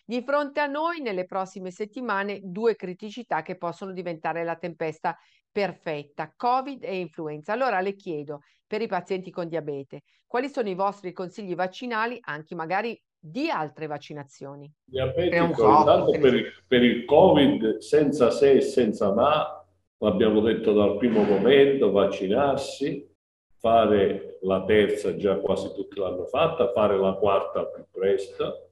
Di 0.09 0.23
fronte 0.23 0.61
a 0.61 0.67
noi 0.67 1.01
nelle 1.01 1.25
prossime 1.25 1.69
settimane 1.69 2.39
due 2.41 2.77
criticità 2.77 3.41
che 3.41 3.57
possono 3.57 3.91
diventare 3.91 4.45
la 4.45 4.55
tempesta 4.55 5.17
perfetta, 5.51 6.31
Covid 6.33 6.81
e 6.85 6.99
influenza. 6.99 7.51
Allora 7.51 7.81
le 7.81 7.93
chiedo, 7.93 8.39
per 8.65 8.81
i 8.81 8.87
pazienti 8.87 9.31
con 9.31 9.49
diabete, 9.49 10.03
quali 10.25 10.47
sono 10.47 10.69
i 10.69 10.75
vostri 10.75 11.11
consigli 11.11 11.55
vaccinali, 11.55 12.19
anche 12.21 12.55
magari 12.55 12.97
di 13.19 13.49
altre 13.49 13.87
vaccinazioni? 13.87 14.71
Diabetico, 14.85 15.67
intanto 15.67 16.11
per 16.11 16.33
il, 16.35 16.63
per 16.65 16.83
il 16.83 17.03
Covid, 17.03 17.79
senza 17.79 18.31
se 18.31 18.51
e 18.51 18.61
senza 18.61 19.13
ma, 19.13 19.61
l'abbiamo 19.97 20.39
detto 20.39 20.71
dal 20.71 20.95
primo 20.95 21.23
momento, 21.23 21.91
vaccinarsi, 21.91 23.13
fare 23.59 24.37
la 24.43 24.63
terza, 24.63 25.17
già 25.17 25.35
quasi 25.39 25.73
tutti 25.73 25.99
l'hanno 25.99 26.23
fatta, 26.23 26.71
fare 26.71 26.97
la 26.97 27.11
quarta 27.11 27.65
più 27.65 27.83
presto, 27.91 28.66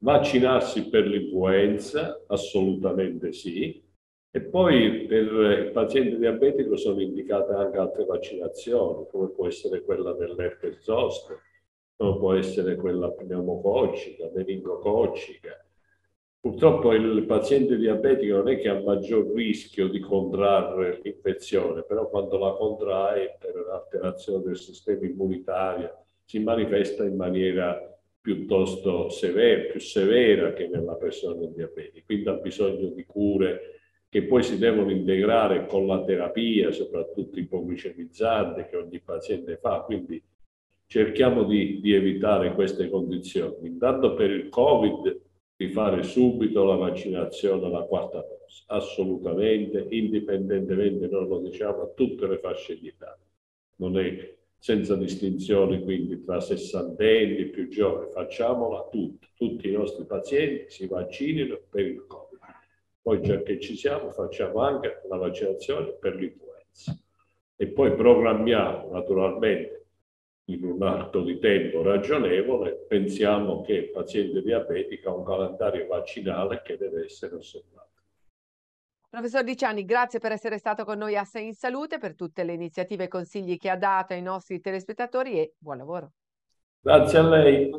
Vaccinarsi 0.00 0.88
per 0.88 1.06
l'influenza? 1.06 2.22
Assolutamente 2.28 3.32
sì. 3.32 3.84
E 4.30 4.42
poi 4.42 5.06
per 5.06 5.24
il 5.24 5.70
paziente 5.72 6.16
diabetico 6.18 6.76
sono 6.76 7.00
indicate 7.00 7.52
anche 7.52 7.78
altre 7.78 8.04
vaccinazioni, 8.04 9.06
come 9.10 9.30
può 9.30 9.48
essere 9.48 9.82
quella 9.82 10.12
dell'herpes 10.12 10.78
zoster, 10.80 11.40
come 11.96 12.18
può 12.18 12.34
essere 12.34 12.76
quella 12.76 13.10
pneumococcica, 13.10 14.30
meningococcica. 14.32 15.66
Purtroppo 16.40 16.92
il 16.92 17.24
paziente 17.26 17.76
diabetico 17.76 18.36
non 18.36 18.48
è 18.48 18.60
che 18.60 18.68
ha 18.68 18.80
maggior 18.80 19.26
rischio 19.34 19.88
di 19.88 19.98
contrarre 19.98 21.00
l'infezione, 21.02 21.82
però 21.82 22.08
quando 22.08 22.38
la 22.38 22.52
contrae 22.52 23.36
per 23.40 23.56
un'alterazione 23.56 24.44
del 24.44 24.56
sistema 24.56 25.04
immunitario 25.04 26.04
si 26.24 26.38
manifesta 26.38 27.04
in 27.04 27.16
maniera 27.16 27.97
piuttosto 28.28 29.08
severa, 29.08 29.70
più 29.70 29.80
severa 29.80 30.52
che 30.52 30.68
nella 30.68 30.96
persona 30.96 31.46
diabetica, 31.46 32.04
quindi 32.04 32.28
ha 32.28 32.34
bisogno 32.34 32.88
di 32.88 33.06
cure 33.06 33.80
che 34.10 34.24
poi 34.24 34.42
si 34.42 34.58
devono 34.58 34.90
integrare 34.90 35.64
con 35.64 35.86
la 35.86 36.04
terapia, 36.04 36.70
soprattutto 36.70 37.38
ipoglicemizzante 37.38 38.68
che 38.68 38.76
ogni 38.76 39.00
paziente 39.00 39.56
fa, 39.56 39.80
quindi 39.80 40.22
cerchiamo 40.86 41.44
di, 41.44 41.80
di 41.80 41.94
evitare 41.94 42.52
queste 42.52 42.90
condizioni. 42.90 43.66
Intanto 43.66 44.12
per 44.12 44.30
il 44.30 44.50
Covid 44.50 45.20
di 45.56 45.70
fare 45.70 46.02
subito 46.02 46.64
la 46.64 46.76
vaccinazione 46.76 47.64
alla 47.64 47.84
quarta 47.84 48.18
dose, 48.18 48.64
assolutamente, 48.66 49.86
indipendentemente, 49.88 51.08
noi 51.08 51.28
lo 51.28 51.38
diciamo 51.38 51.80
a 51.80 51.92
tutte 51.94 52.26
le 52.26 52.38
fasce 52.38 52.78
di 52.78 52.88
età. 52.88 53.18
Non 53.76 53.98
è 53.98 54.36
senza 54.58 54.96
distinzione 54.96 55.82
quindi 55.82 56.20
tra 56.20 56.40
sessantenni 56.40 57.38
e 57.38 57.46
più 57.46 57.68
giovani, 57.68 58.10
facciamola 58.10 58.88
tutti, 58.90 59.28
tutti 59.34 59.68
i 59.68 59.72
nostri 59.72 60.04
pazienti 60.04 60.70
si 60.70 60.86
vaccinino 60.86 61.60
per 61.70 61.86
il 61.86 62.04
Covid. 62.06 62.38
Poi 63.00 63.22
già 63.22 63.40
che 63.42 63.60
ci 63.60 63.76
siamo 63.76 64.10
facciamo 64.10 64.60
anche 64.60 65.02
la 65.08 65.16
vaccinazione 65.16 65.92
per 65.92 66.16
l'influenza 66.16 66.98
e 67.56 67.66
poi 67.68 67.94
programmiamo 67.94 68.90
naturalmente 68.90 69.78
in 70.46 70.64
un 70.64 70.82
arco 70.82 71.20
di 71.20 71.38
tempo 71.38 71.82
ragionevole, 71.82 72.84
pensiamo 72.88 73.60
che 73.62 73.74
il 73.74 73.90
paziente 73.90 74.42
diabetico 74.42 75.10
ha 75.10 75.14
un 75.14 75.24
calendario 75.24 75.86
vaccinale 75.86 76.62
che 76.64 76.76
deve 76.76 77.04
essere 77.04 77.34
osservato. 77.34 77.87
Professor 79.10 79.42
Diciani, 79.42 79.86
grazie 79.86 80.18
per 80.18 80.32
essere 80.32 80.58
stato 80.58 80.84
con 80.84 80.98
noi 80.98 81.16
a 81.16 81.24
Sei 81.24 81.46
in 81.46 81.54
Salute, 81.54 81.98
per 81.98 82.14
tutte 82.14 82.44
le 82.44 82.52
iniziative 82.52 83.04
e 83.04 83.08
consigli 83.08 83.56
che 83.56 83.70
ha 83.70 83.76
dato 83.76 84.12
ai 84.12 84.20
nostri 84.20 84.60
telespettatori 84.60 85.38
e 85.38 85.54
buon 85.56 85.78
lavoro. 85.78 86.12
Grazie 86.80 87.18
a 87.18 87.22
lei. 87.22 87.70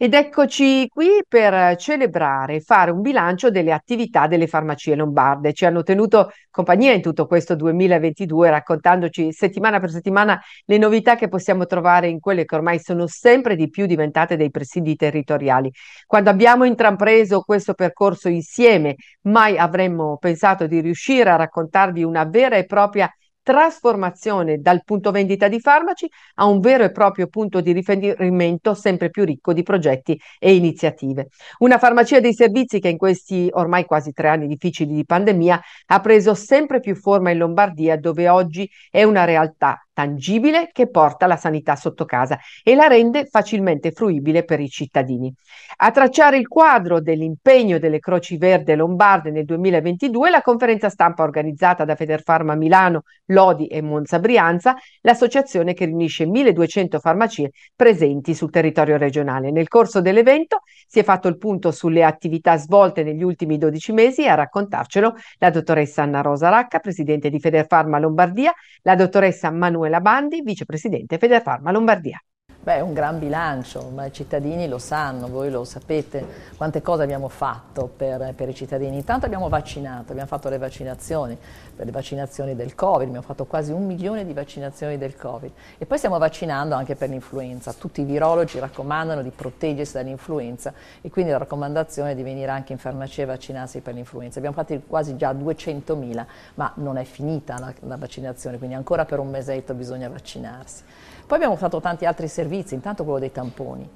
Ed 0.00 0.14
eccoci 0.14 0.86
qui 0.86 1.24
per 1.26 1.74
celebrare 1.74 2.60
fare 2.60 2.92
un 2.92 3.00
bilancio 3.00 3.50
delle 3.50 3.72
attività 3.72 4.28
delle 4.28 4.46
farmacie 4.46 4.94
lombarde. 4.94 5.52
Ci 5.52 5.64
hanno 5.64 5.82
tenuto 5.82 6.30
compagnia 6.50 6.92
in 6.92 7.02
tutto 7.02 7.26
questo 7.26 7.56
2022 7.56 8.48
raccontandoci 8.48 9.32
settimana 9.32 9.80
per 9.80 9.90
settimana 9.90 10.40
le 10.66 10.78
novità 10.78 11.16
che 11.16 11.26
possiamo 11.26 11.66
trovare 11.66 12.06
in 12.06 12.20
quelle 12.20 12.44
che 12.44 12.54
ormai 12.54 12.78
sono 12.78 13.08
sempre 13.08 13.56
di 13.56 13.70
più 13.70 13.86
diventate 13.86 14.36
dei 14.36 14.52
presidi 14.52 14.94
territoriali. 14.94 15.68
Quando 16.06 16.30
abbiamo 16.30 16.62
intrapreso 16.62 17.40
questo 17.40 17.74
percorso 17.74 18.28
insieme, 18.28 18.94
mai 19.22 19.58
avremmo 19.58 20.16
pensato 20.18 20.68
di 20.68 20.80
riuscire 20.80 21.28
a 21.30 21.34
raccontarvi 21.34 22.04
una 22.04 22.22
vera 22.22 22.54
e 22.54 22.66
propria 22.66 23.12
trasformazione 23.48 24.58
dal 24.60 24.84
punto 24.84 25.10
vendita 25.10 25.48
di 25.48 25.58
farmaci 25.58 26.06
a 26.34 26.44
un 26.44 26.60
vero 26.60 26.84
e 26.84 26.92
proprio 26.92 27.28
punto 27.28 27.62
di 27.62 27.72
riferimento 27.72 28.74
sempre 28.74 29.08
più 29.08 29.24
ricco 29.24 29.54
di 29.54 29.62
progetti 29.62 30.20
e 30.38 30.54
iniziative. 30.54 31.28
Una 31.60 31.78
farmacia 31.78 32.20
dei 32.20 32.34
servizi 32.34 32.78
che 32.78 32.90
in 32.90 32.98
questi 32.98 33.48
ormai 33.50 33.86
quasi 33.86 34.12
tre 34.12 34.28
anni 34.28 34.48
difficili 34.48 34.92
di 34.92 35.06
pandemia 35.06 35.58
ha 35.86 36.00
preso 36.00 36.34
sempre 36.34 36.80
più 36.80 36.94
forma 36.94 37.30
in 37.30 37.38
Lombardia 37.38 37.96
dove 37.96 38.28
oggi 38.28 38.68
è 38.90 39.02
una 39.02 39.24
realtà 39.24 39.82
tangibile 39.98 40.70
che 40.72 40.88
porta 40.88 41.26
la 41.26 41.34
sanità 41.34 41.74
sotto 41.74 42.04
casa 42.04 42.38
e 42.62 42.76
la 42.76 42.86
rende 42.86 43.24
facilmente 43.24 43.90
fruibile 43.90 44.44
per 44.44 44.60
i 44.60 44.68
cittadini. 44.68 45.34
A 45.78 45.90
tracciare 45.90 46.38
il 46.38 46.46
quadro 46.46 47.00
dell'impegno 47.00 47.80
delle 47.80 47.98
Croci 47.98 48.36
Verde 48.36 48.76
Lombarde 48.76 49.32
nel 49.32 49.44
2022 49.44 50.30
la 50.30 50.40
conferenza 50.40 50.88
stampa 50.88 51.24
organizzata 51.24 51.84
da 51.84 51.96
Federfarma 51.96 52.54
Milano, 52.54 53.02
Lodi 53.26 53.66
e 53.66 53.82
Monza 53.82 54.20
Brianza, 54.20 54.76
l'associazione 55.00 55.74
che 55.74 55.86
riunisce 55.86 56.26
1200 56.26 57.00
farmacie 57.00 57.50
presenti 57.74 58.34
sul 58.34 58.52
territorio 58.52 58.98
regionale. 58.98 59.50
Nel 59.50 59.66
corso 59.66 60.00
dell'evento 60.00 60.60
si 60.86 61.00
è 61.00 61.02
fatto 61.02 61.26
il 61.26 61.38
punto 61.38 61.72
sulle 61.72 62.04
attività 62.04 62.56
svolte 62.56 63.02
negli 63.02 63.24
ultimi 63.24 63.58
12 63.58 63.92
mesi 63.92 64.22
e 64.22 64.28
a 64.28 64.34
raccontarcelo 64.34 65.14
la 65.38 65.50
dottoressa 65.50 66.02
Anna 66.02 66.20
Rosa 66.20 66.50
Racca, 66.50 66.78
presidente 66.78 67.30
di 67.30 67.40
Federfarma 67.40 67.98
Lombardia, 67.98 68.54
la 68.82 68.94
dottoressa 68.94 69.50
Manuela 69.50 69.87
Manuela 69.88 70.00
Bandi, 70.00 70.42
vicepresidente 70.42 71.18
Federfarma 71.18 71.72
Lombardia. 71.72 72.22
Beh, 72.68 72.74
è 72.74 72.80
un 72.80 72.92
gran 72.92 73.18
bilancio, 73.18 73.88
ma 73.94 74.04
i 74.04 74.12
cittadini 74.12 74.68
lo 74.68 74.76
sanno, 74.76 75.28
voi 75.28 75.50
lo 75.50 75.64
sapete, 75.64 76.22
quante 76.58 76.82
cose 76.82 77.02
abbiamo 77.02 77.28
fatto 77.30 77.86
per, 77.86 78.34
per, 78.34 78.50
i 78.50 78.54
cittadini. 78.54 78.96
Intanto 78.96 79.24
abbiamo 79.24 79.48
vaccinato, 79.48 80.10
abbiamo 80.10 80.28
fatto 80.28 80.50
le 80.50 80.58
vaccinazioni, 80.58 81.38
per 81.74 81.86
le 81.86 81.92
vaccinazioni 81.92 82.54
del 82.54 82.74
Covid, 82.74 83.06
abbiamo 83.06 83.24
fatto 83.24 83.46
quasi 83.46 83.72
un 83.72 83.86
milione 83.86 84.26
di 84.26 84.34
vaccinazioni 84.34 84.98
del 84.98 85.16
Covid 85.16 85.50
e 85.78 85.86
poi 85.86 85.96
stiamo 85.96 86.18
vaccinando 86.18 86.74
anche 86.74 86.94
per 86.94 87.08
l'influenza. 87.08 87.72
Tutti 87.72 88.02
i 88.02 88.04
virologi 88.04 88.58
raccomandano 88.58 89.22
di 89.22 89.30
proteggersi 89.30 89.94
dall'influenza 89.94 90.74
e 91.00 91.08
quindi 91.08 91.30
la 91.30 91.38
raccomandazione 91.38 92.10
è 92.10 92.14
di 92.14 92.22
venire 92.22 92.50
anche 92.50 92.72
in 92.74 92.78
farmacia 92.78 93.22
e 93.22 93.24
vaccinarsi 93.24 93.80
per 93.80 93.94
l'influenza. 93.94 94.40
Abbiamo 94.40 94.56
fatto 94.56 94.78
quasi 94.86 95.16
già 95.16 95.32
200.000, 95.32 96.26
ma 96.56 96.70
non 96.74 96.98
è 96.98 97.04
finita 97.04 97.58
la, 97.58 97.72
la 97.86 97.96
vaccinazione, 97.96 98.58
quindi 98.58 98.76
ancora 98.76 99.06
per 99.06 99.20
un 99.20 99.30
mesetto 99.30 99.72
bisogna 99.72 100.10
vaccinarsi. 100.10 100.82
Poi 101.28 101.36
abbiamo 101.36 101.56
fatto 101.56 101.78
tanti 101.78 102.06
altri 102.06 102.26
servizi, 102.26 102.72
intanto 102.72 103.04
quello 103.04 103.18
dei 103.18 103.30
tamponi. 103.30 103.86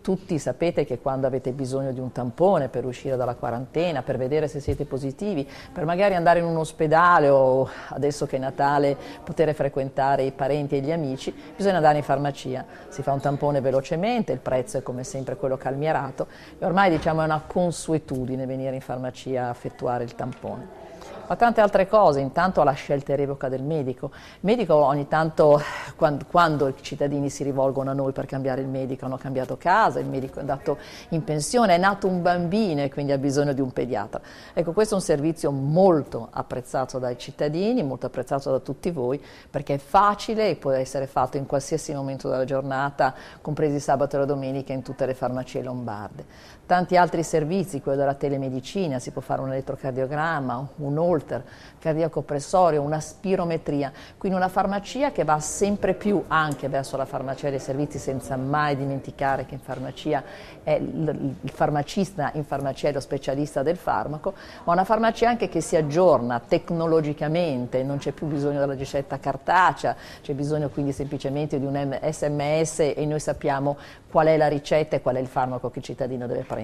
Tutti 0.00 0.38
sapete 0.38 0.86
che 0.86 1.00
quando 1.00 1.26
avete 1.26 1.52
bisogno 1.52 1.92
di 1.92 2.00
un 2.00 2.12
tampone 2.12 2.70
per 2.70 2.86
uscire 2.86 3.14
dalla 3.14 3.34
quarantena, 3.34 4.00
per 4.00 4.16
vedere 4.16 4.48
se 4.48 4.58
siete 4.58 4.86
positivi, 4.86 5.46
per 5.70 5.84
magari 5.84 6.14
andare 6.14 6.38
in 6.38 6.46
un 6.46 6.56
ospedale 6.56 7.28
o 7.28 7.68
adesso 7.90 8.24
che 8.24 8.36
è 8.36 8.38
Natale 8.38 8.96
poter 9.22 9.52
frequentare 9.52 10.22
i 10.22 10.32
parenti 10.32 10.78
e 10.78 10.80
gli 10.80 10.90
amici, 10.90 11.30
bisogna 11.54 11.76
andare 11.76 11.98
in 11.98 12.04
farmacia. 12.04 12.64
Si 12.88 13.02
fa 13.02 13.12
un 13.12 13.20
tampone 13.20 13.60
velocemente, 13.60 14.32
il 14.32 14.38
prezzo 14.38 14.78
è 14.78 14.82
come 14.82 15.04
sempre 15.04 15.36
quello 15.36 15.58
calmierato 15.58 16.26
e 16.58 16.64
ormai 16.64 16.88
diciamo 16.88 17.20
è 17.20 17.24
una 17.24 17.42
consuetudine 17.46 18.46
venire 18.46 18.76
in 18.76 18.80
farmacia 18.80 19.48
a 19.48 19.50
effettuare 19.50 20.04
il 20.04 20.14
tampone 20.14 20.87
ma 21.28 21.36
tante 21.36 21.60
altre 21.60 21.86
cose, 21.86 22.20
intanto 22.20 22.62
la 22.62 22.72
scelta 22.72 23.12
e 23.12 23.16
revoca 23.16 23.48
del 23.50 23.62
medico. 23.62 24.10
Il 24.12 24.40
medico 24.40 24.74
ogni 24.74 25.06
tanto, 25.08 25.60
quando, 25.94 26.24
quando, 26.28 26.68
i 26.68 26.74
cittadini 26.80 27.28
si 27.28 27.44
rivolgono 27.44 27.90
a 27.90 27.92
noi 27.92 28.12
per 28.12 28.24
cambiare 28.24 28.62
il 28.62 28.66
medico, 28.66 29.04
hanno 29.04 29.18
cambiato 29.18 29.58
casa, 29.58 29.98
il 29.98 30.06
medico 30.06 30.38
è 30.38 30.40
andato 30.40 30.78
in 31.10 31.22
pensione, 31.24 31.74
è 31.74 31.78
nato 31.78 32.06
un 32.06 32.22
bambino 32.22 32.80
e 32.82 32.90
quindi 32.90 33.12
ha 33.12 33.18
bisogno 33.18 33.52
di 33.52 33.60
un 33.60 33.72
pediatra. 33.72 34.20
Ecco, 34.54 34.72
questo 34.72 34.94
è 34.94 34.96
un 34.96 35.02
servizio 35.02 35.50
molto 35.50 36.28
apprezzato 36.30 36.98
dai 36.98 37.18
cittadini, 37.18 37.82
molto 37.82 38.06
apprezzato 38.06 38.50
da 38.50 38.60
tutti 38.60 38.90
voi, 38.90 39.22
perché 39.50 39.74
è 39.74 39.78
facile 39.78 40.48
e 40.48 40.56
può 40.56 40.70
essere 40.70 41.06
fatto 41.06 41.36
in 41.36 41.44
qualsiasi 41.44 41.92
momento 41.92 42.30
della 42.30 42.44
giornata, 42.44 43.14
compresi 43.42 43.78
sabato 43.80 44.16
e 44.16 44.20
la 44.20 44.24
domenica, 44.24 44.72
in 44.72 44.82
tutte 44.82 45.04
le 45.04 45.12
farmacie 45.12 45.62
lombarde 45.62 46.56
tanti 46.68 46.98
altri 46.98 47.22
servizi, 47.22 47.80
quello 47.80 47.96
della 47.96 48.12
telemedicina, 48.12 48.98
si 48.98 49.10
può 49.10 49.22
fare 49.22 49.40
un 49.40 49.50
elettrocardiogramma, 49.52 50.68
un 50.76 50.98
holter 50.98 51.42
cardiaco 51.78 52.20
pressorio, 52.20 52.82
una 52.82 53.00
spirometria, 53.00 53.90
quindi 54.18 54.36
una 54.36 54.48
farmacia 54.48 55.10
che 55.10 55.24
va 55.24 55.40
sempre 55.40 55.94
più 55.94 56.22
anche 56.28 56.68
verso 56.68 56.98
la 56.98 57.06
farmacia 57.06 57.48
dei 57.48 57.58
servizi 57.58 57.96
senza 57.98 58.36
mai 58.36 58.76
dimenticare 58.76 59.46
che 59.46 59.54
in 59.54 59.60
farmacia 59.60 60.22
è 60.62 60.72
il 60.72 61.50
farmacista, 61.50 62.32
in 62.34 62.44
farmacia 62.44 62.88
è 62.88 62.92
lo 62.92 63.00
specialista 63.00 63.62
del 63.62 63.78
farmaco, 63.78 64.34
ma 64.64 64.74
una 64.74 64.84
farmacia 64.84 65.26
anche 65.26 65.48
che 65.48 65.62
si 65.62 65.74
aggiorna 65.74 66.38
tecnologicamente, 66.46 67.82
non 67.82 67.96
c'è 67.96 68.12
più 68.12 68.26
bisogno 68.26 68.58
della 68.58 68.74
ricetta 68.74 69.18
cartacea, 69.18 69.96
c'è 70.20 70.34
bisogno 70.34 70.68
quindi 70.68 70.92
semplicemente 70.92 71.58
di 71.58 71.64
un 71.64 71.98
sms 72.02 72.92
e 72.94 73.06
noi 73.06 73.20
sappiamo 73.20 73.78
qual 74.10 74.26
è 74.26 74.36
la 74.36 74.48
ricetta 74.48 74.96
e 74.96 75.00
qual 75.00 75.16
è 75.16 75.20
il 75.20 75.28
farmaco 75.28 75.70
che 75.70 75.78
il 75.78 75.84
cittadino 75.86 76.26
deve 76.26 76.40
prendere. 76.40 76.57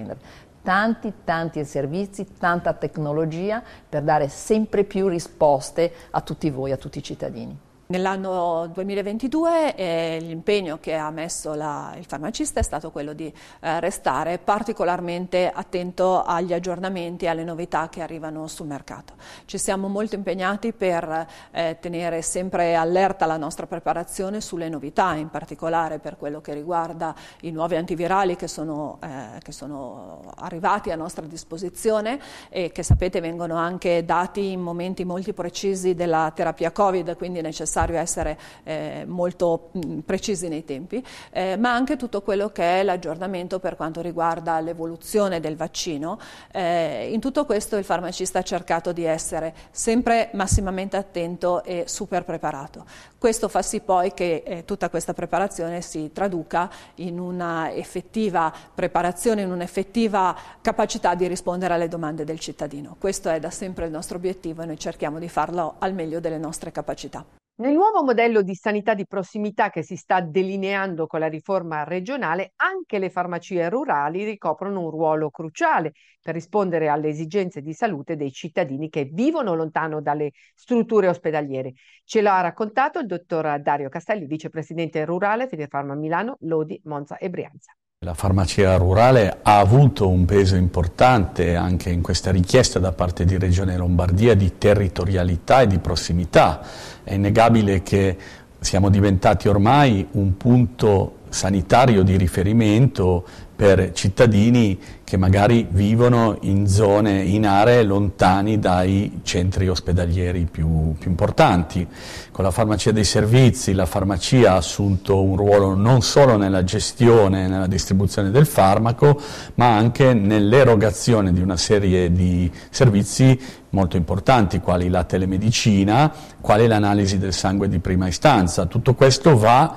Tanti, 0.61 1.13
tanti 1.23 1.59
servizi, 1.65 2.37
tanta 2.39 2.73
tecnologia 2.73 3.61
per 3.87 4.01
dare 4.01 4.29
sempre 4.29 4.83
più 4.83 5.07
risposte 5.07 5.93
a 6.09 6.21
tutti 6.21 6.49
voi, 6.49 6.71
a 6.71 6.77
tutti 6.77 6.97
i 6.97 7.03
cittadini. 7.03 7.64
Nell'anno 7.87 8.65
2022 8.73 9.75
eh, 9.75 10.17
l'impegno 10.19 10.79
che 10.79 10.95
ha 10.95 11.11
messo 11.11 11.53
la, 11.53 11.93
il 11.95 12.05
farmacista 12.05 12.59
è 12.59 12.63
stato 12.63 12.89
quello 12.89 13.13
di 13.13 13.31
eh, 13.59 13.79
restare 13.79 14.39
particolarmente 14.39 15.51
attento 15.53 16.23
agli 16.23 16.51
aggiornamenti 16.51 17.25
e 17.25 17.27
alle 17.27 17.43
novità 17.43 17.87
che 17.89 18.01
arrivano 18.01 18.47
sul 18.47 18.65
mercato. 18.65 19.13
Ci 19.45 19.59
siamo 19.59 19.87
molto 19.87 20.15
impegnati 20.15 20.73
per 20.73 21.27
eh, 21.51 21.77
tenere 21.79 22.23
sempre 22.23 22.73
allerta 22.73 23.27
la 23.27 23.37
nostra 23.37 23.67
preparazione 23.67 24.41
sulle 24.41 24.67
novità, 24.67 25.13
in 25.13 25.29
particolare 25.29 25.99
per 25.99 26.17
quello 26.17 26.41
che 26.41 26.55
riguarda 26.55 27.13
i 27.41 27.51
nuovi 27.51 27.75
antivirali 27.75 28.35
che 28.35 28.47
sono, 28.47 28.97
eh, 29.03 29.37
che 29.43 29.51
sono 29.51 30.33
arrivati 30.37 30.89
a 30.89 30.95
nostra 30.95 31.27
disposizione 31.27 32.19
e 32.49 32.71
che 32.71 32.81
sapete 32.81 33.19
vengono 33.19 33.57
anche 33.57 34.03
dati 34.03 34.53
in 34.53 34.61
momenti 34.61 35.05
molto 35.05 35.33
precisi 35.33 35.93
della 35.93 36.31
terapia 36.33 36.71
Covid, 36.71 37.15
quindi 37.15 37.41
necessario 37.41 37.73
necessario 37.75 37.99
essere 37.99 38.37
eh, 38.63 39.03
molto 39.05 39.69
mh, 39.71 39.99
precisi 39.99 40.47
nei 40.47 40.63
tempi, 40.63 41.03
eh, 41.31 41.57
ma 41.57 41.73
anche 41.73 41.97
tutto 41.97 42.21
quello 42.21 42.49
che 42.49 42.79
è 42.79 42.83
l'aggiornamento 42.83 43.59
per 43.59 43.75
quanto 43.75 44.01
riguarda 44.01 44.59
l'evoluzione 44.61 45.39
del 45.39 45.55
vaccino. 45.55 46.17
Eh, 46.51 47.09
in 47.11 47.19
tutto 47.19 47.45
questo 47.45 47.75
il 47.75 47.83
farmacista 47.83 48.39
ha 48.39 48.43
cercato 48.43 48.93
di 48.93 49.03
essere 49.03 49.53
sempre 49.71 50.29
massimamente 50.33 50.95
attento 50.95 51.63
e 51.63 51.83
super 51.87 52.23
preparato. 52.23 52.85
Questo 53.17 53.47
fa 53.49 53.61
sì 53.61 53.81
poi 53.81 54.13
che 54.13 54.43
eh, 54.45 54.65
tutta 54.65 54.89
questa 54.89 55.13
preparazione 55.13 55.81
si 55.81 56.11
traduca 56.13 56.69
in 56.95 57.19
una 57.19 57.73
effettiva 57.73 58.53
preparazione, 58.73 59.41
in 59.41 59.51
un'effettiva 59.51 60.35
capacità 60.61 61.15
di 61.15 61.27
rispondere 61.27 61.73
alle 61.73 61.87
domande 61.87 62.23
del 62.23 62.39
cittadino. 62.39 62.95
Questo 62.99 63.29
è 63.29 63.39
da 63.39 63.49
sempre 63.49 63.85
il 63.85 63.91
nostro 63.91 64.17
obiettivo 64.17 64.61
e 64.61 64.65
noi 64.65 64.77
cerchiamo 64.77 65.19
di 65.19 65.27
farlo 65.27 65.75
al 65.79 65.93
meglio 65.93 66.19
delle 66.19 66.37
nostre 66.37 66.71
capacità. 66.71 67.25
Nel 67.57 67.73
nuovo 67.73 68.03
modello 68.03 68.41
di 68.41 68.53
sanità 68.53 68.93
di 68.93 69.07
prossimità 69.07 69.69
che 69.69 69.81
si 69.81 69.95
sta 69.95 70.19
delineando 70.19 71.07
con 71.07 71.21
la 71.21 71.27
riforma 71.27 71.85
regionale, 71.85 72.51
anche 72.57 72.99
le 72.99 73.09
farmacie 73.09 73.69
rurali 73.69 74.25
ricoprono 74.25 74.81
un 74.81 74.89
ruolo 74.89 75.29
cruciale 75.29 75.93
per 76.21 76.33
rispondere 76.33 76.89
alle 76.89 77.07
esigenze 77.07 77.61
di 77.61 77.71
salute 77.71 78.17
dei 78.17 78.33
cittadini 78.33 78.89
che 78.89 79.05
vivono 79.05 79.53
lontano 79.55 80.01
dalle 80.01 80.31
strutture 80.53 81.07
ospedaliere. 81.07 81.75
Ce 82.03 82.19
l'ha 82.21 82.41
raccontato 82.41 82.99
il 82.99 83.05
dottor 83.05 83.61
Dario 83.61 83.87
Castelli, 83.87 84.25
vicepresidente 84.25 85.05
rurale 85.05 85.47
Federfarma 85.47 85.95
Milano, 85.95 86.35
Lodi, 86.41 86.77
Monza 86.83 87.17
e 87.17 87.29
Brianza. 87.29 87.73
La 88.03 88.13
farmacia 88.13 88.75
rurale 88.75 89.39
ha 89.41 89.57
avuto 89.57 90.09
un 90.09 90.25
peso 90.25 90.55
importante 90.55 91.55
anche 91.55 91.89
in 91.89 92.01
questa 92.01 92.29
richiesta 92.29 92.77
da 92.77 92.91
parte 92.91 93.23
di 93.23 93.37
Regione 93.39 93.77
Lombardia 93.77 94.35
di 94.35 94.57
territorialità 94.57 95.61
e 95.61 95.67
di 95.67 95.79
prossimità. 95.79 96.61
È 97.03 97.13
innegabile 97.13 97.81
che 97.81 98.17
siamo 98.59 98.89
diventati 98.89 99.47
ormai 99.47 100.05
un 100.11 100.37
punto 100.37 101.19
sanitario 101.29 102.03
di 102.03 102.17
riferimento 102.17 103.25
per 103.55 103.91
cittadini 103.93 104.77
che 105.05 105.17
magari 105.17 105.67
vivono 105.69 106.37
in 106.41 106.67
zone, 106.67 107.21
in 107.21 107.45
aree 107.45 107.83
lontani 107.83 108.59
dai 108.59 109.19
centri 109.23 109.69
ospedalieri 109.69 110.47
più, 110.49 110.93
più, 110.97 111.09
importanti. 111.09 111.87
Con 112.31 112.43
la 112.43 112.51
farmacia 112.51 112.91
dei 112.91 113.03
servizi 113.03 113.73
la 113.73 113.85
farmacia 113.85 114.53
ha 114.53 114.55
assunto 114.57 115.21
un 115.21 115.37
ruolo 115.37 115.75
non 115.75 116.01
solo 116.01 116.37
nella 116.37 116.63
gestione 116.63 117.45
e 117.45 117.47
nella 117.47 117.67
distribuzione 117.67 118.31
del 118.31 118.47
farmaco, 118.47 119.21
ma 119.55 119.75
anche 119.75 120.13
nell'erogazione 120.13 121.31
di 121.31 121.41
una 121.41 121.55
serie 121.55 122.11
di 122.11 122.51
servizi 122.71 123.39
molto 123.69 123.97
importanti, 123.97 124.59
quali 124.59 124.89
la 124.89 125.03
telemedicina, 125.03 126.11
quali 126.41 126.65
l'analisi 126.65 127.17
del 127.19 127.33
sangue 127.33 127.69
di 127.69 127.79
prima 127.79 128.07
istanza. 128.07 128.65
Tutto 128.65 128.95
questo 128.95 129.37
va 129.37 129.75